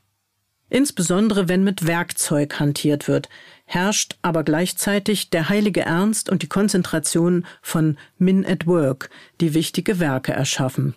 Insbesondere 0.70 1.48
wenn 1.48 1.64
mit 1.64 1.86
Werkzeug 1.88 2.60
hantiert 2.60 3.08
wird, 3.08 3.28
herrscht 3.64 4.16
aber 4.22 4.44
gleichzeitig 4.44 5.28
der 5.30 5.48
heilige 5.48 5.80
Ernst 5.80 6.30
und 6.30 6.42
die 6.42 6.48
Konzentration 6.48 7.44
von 7.60 7.98
Men 8.18 8.46
at 8.46 8.68
Work, 8.68 9.10
die 9.40 9.52
wichtige 9.52 9.98
Werke 9.98 10.32
erschaffen. 10.32 10.94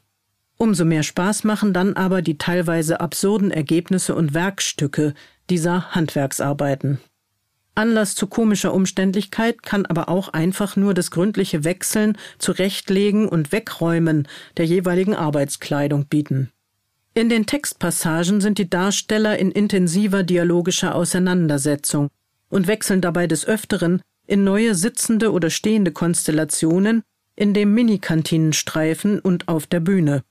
Umso 0.57 0.85
mehr 0.85 1.01
Spaß 1.01 1.43
machen 1.43 1.73
dann 1.73 1.95
aber 1.95 2.21
die 2.21 2.37
teilweise 2.37 2.99
absurden 2.99 3.49
Ergebnisse 3.49 4.13
und 4.13 4.35
Werkstücke 4.35 5.15
dieser 5.49 5.95
Handwerksarbeiten. 5.95 6.99
Anlass 7.75 8.13
zu 8.13 8.27
komischer 8.27 8.73
Umständlichkeit 8.73 9.63
kann 9.63 9.85
aber 9.85 10.07
auch 10.09 10.29
einfach 10.29 10.75
nur 10.75 10.93
das 10.93 11.09
gründliche 11.09 11.63
Wechseln, 11.63 12.17
Zurechtlegen 12.37 13.27
und 13.27 13.51
Wegräumen 13.51 14.27
der 14.57 14.65
jeweiligen 14.65 15.15
Arbeitskleidung 15.15 16.05
bieten. 16.05 16.51
In 17.15 17.29
den 17.29 17.45
Textpassagen 17.45 18.41
sind 18.41 18.57
die 18.57 18.69
Darsteller 18.69 19.37
in 19.37 19.51
intensiver 19.51 20.23
dialogischer 20.23 20.95
Auseinandersetzung 20.95 22.09
und 22.49 22.67
wechseln 22.67 23.01
dabei 23.01 23.27
des 23.27 23.47
Öfteren 23.47 24.01
in 24.27 24.43
neue 24.43 24.75
sitzende 24.75 25.31
oder 25.31 25.49
stehende 25.49 25.91
Konstellationen 25.91 27.03
in 27.35 27.53
dem 27.53 27.73
Minikantinenstreifen 27.73 29.19
und 29.19 29.47
auf 29.47 29.65
der 29.65 29.79
Bühne. 29.79 30.23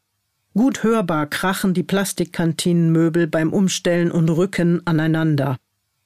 Gut 0.55 0.83
hörbar 0.83 1.27
krachen 1.27 1.75
die 1.75 1.83
Plastikkantinenmöbel 1.83 3.27
beim 3.27 3.53
Umstellen 3.53 4.13
und 4.13 4.29
Rücken 4.29 4.87
aneinander. 4.87 5.57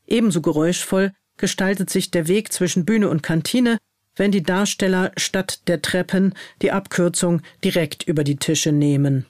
Ebenso 0.06 0.40
geräuschvoll 0.40 1.12
gestaltet 1.36 1.90
sich 1.90 2.10
der 2.10 2.28
Weg 2.28 2.52
zwischen 2.52 2.84
Bühne 2.84 3.08
und 3.08 3.22
Kantine, 3.22 3.78
wenn 4.16 4.32
die 4.32 4.42
Darsteller 4.42 5.12
statt 5.16 5.60
der 5.68 5.82
Treppen 5.82 6.34
die 6.62 6.72
Abkürzung 6.72 7.42
direkt 7.62 8.02
über 8.04 8.24
die 8.24 8.36
Tische 8.36 8.72
nehmen. 8.72 9.26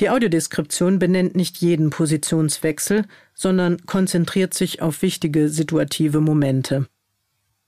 Die 0.00 0.10
Audiodeskription 0.10 0.98
benennt 0.98 1.34
nicht 1.34 1.58
jeden 1.58 1.90
Positionswechsel, 1.90 3.04
sondern 3.34 3.84
konzentriert 3.86 4.54
sich 4.54 4.80
auf 4.80 5.02
wichtige 5.02 5.48
situative 5.48 6.20
Momente. 6.20 6.86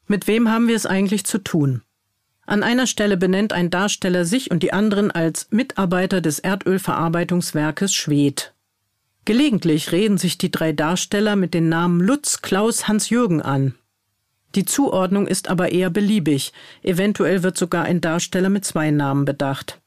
Mit 0.06 0.26
wem 0.26 0.48
haben 0.48 0.68
wir 0.68 0.76
es 0.76 0.86
eigentlich 0.86 1.24
zu 1.24 1.38
tun? 1.38 1.82
An 2.46 2.62
einer 2.62 2.86
Stelle 2.86 3.16
benennt 3.16 3.52
ein 3.52 3.70
Darsteller 3.70 4.24
sich 4.24 4.50
und 4.50 4.62
die 4.62 4.72
anderen 4.72 5.10
als 5.10 5.48
Mitarbeiter 5.50 6.20
des 6.20 6.40
Erdölverarbeitungswerkes 6.40 7.94
Schwedt. 7.94 8.54
Gelegentlich 9.24 9.92
reden 9.92 10.18
sich 10.18 10.38
die 10.38 10.50
drei 10.50 10.72
Darsteller 10.72 11.36
mit 11.36 11.54
den 11.54 11.68
Namen 11.68 12.00
Lutz, 12.00 12.42
Klaus, 12.42 12.88
Hans-Jürgen 12.88 13.42
an. 13.42 13.74
Die 14.54 14.64
Zuordnung 14.64 15.26
ist 15.26 15.48
aber 15.48 15.70
eher 15.70 15.90
beliebig, 15.90 16.52
eventuell 16.82 17.42
wird 17.42 17.56
sogar 17.56 17.84
ein 17.84 18.00
Darsteller 18.00 18.48
mit 18.48 18.64
zwei 18.64 18.90
Namen 18.90 19.24
bedacht. 19.24 19.80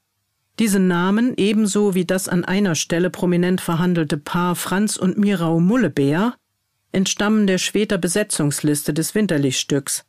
Diese 0.60 0.80
Namen, 0.80 1.34
ebenso 1.36 1.96
wie 1.96 2.06
das 2.06 2.30
an 2.30 2.46
einer 2.46 2.76
Stelle 2.76 3.10
prominent 3.10 3.60
verhandelte 3.60 4.18
Paar 4.18 4.56
Franz 4.56 4.98
und 4.98 5.18
Mirau 5.18 5.60
Mullebeer, 5.60 6.36
entstammen 6.92 7.48
der 7.48 7.58
Schweter 7.58 7.98
Besetzungsliste 7.98 8.94
des 8.94 9.16
Winterlichstücks. 9.16 10.06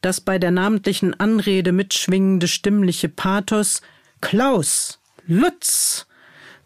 Das 0.00 0.20
bei 0.20 0.38
der 0.38 0.50
namentlichen 0.50 1.18
Anrede 1.20 1.72
mitschwingende 1.72 2.48
stimmliche 2.48 3.10
Pathos 3.10 3.82
Klaus, 4.20 5.00
Lutz 5.26 6.06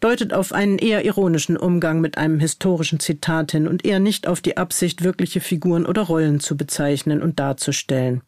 deutet 0.00 0.32
auf 0.32 0.52
einen 0.52 0.78
eher 0.78 1.04
ironischen 1.04 1.56
Umgang 1.56 2.00
mit 2.00 2.18
einem 2.18 2.38
historischen 2.40 3.00
Zitat 3.00 3.52
hin 3.52 3.66
und 3.66 3.84
eher 3.84 4.00
nicht 4.00 4.26
auf 4.26 4.40
die 4.40 4.56
Absicht, 4.56 5.02
wirkliche 5.02 5.40
Figuren 5.40 5.86
oder 5.86 6.02
Rollen 6.02 6.40
zu 6.40 6.56
bezeichnen 6.56 7.22
und 7.22 7.38
darzustellen. 7.38 8.22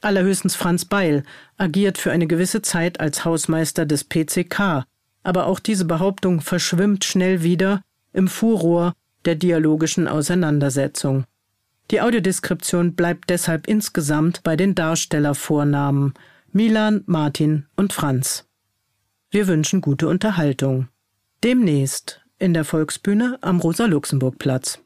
Allerhöchstens 0.00 0.56
Franz 0.56 0.84
Beil 0.84 1.22
agiert 1.56 1.98
für 1.98 2.10
eine 2.10 2.26
gewisse 2.26 2.62
Zeit 2.62 2.98
als 2.98 3.24
Hausmeister 3.24 3.86
des 3.86 4.04
PCK, 4.04 4.84
aber 5.22 5.46
auch 5.46 5.60
diese 5.60 5.84
Behauptung 5.84 6.40
verschwimmt 6.40 7.04
schnell 7.04 7.42
wieder 7.42 7.82
im 8.12 8.26
Furor 8.28 8.94
der 9.24 9.36
dialogischen 9.36 10.08
Auseinandersetzung. 10.08 11.24
Die 11.90 12.00
Audiodeskription 12.00 12.94
bleibt 12.94 13.30
deshalb 13.30 13.68
insgesamt 13.68 14.42
bei 14.42 14.56
den 14.56 14.74
Darstellervornamen 14.74 16.14
Milan, 16.50 17.02
Martin 17.06 17.66
und 17.76 17.92
Franz. 17.92 18.46
Wir 19.30 19.46
wünschen 19.46 19.80
gute 19.80 20.08
Unterhaltung. 20.08 20.88
Demnächst 21.44 22.20
in 22.38 22.54
der 22.54 22.64
Volksbühne 22.64 23.36
am 23.40 23.58
Rosa-Luxemburg-Platz. 23.58 24.78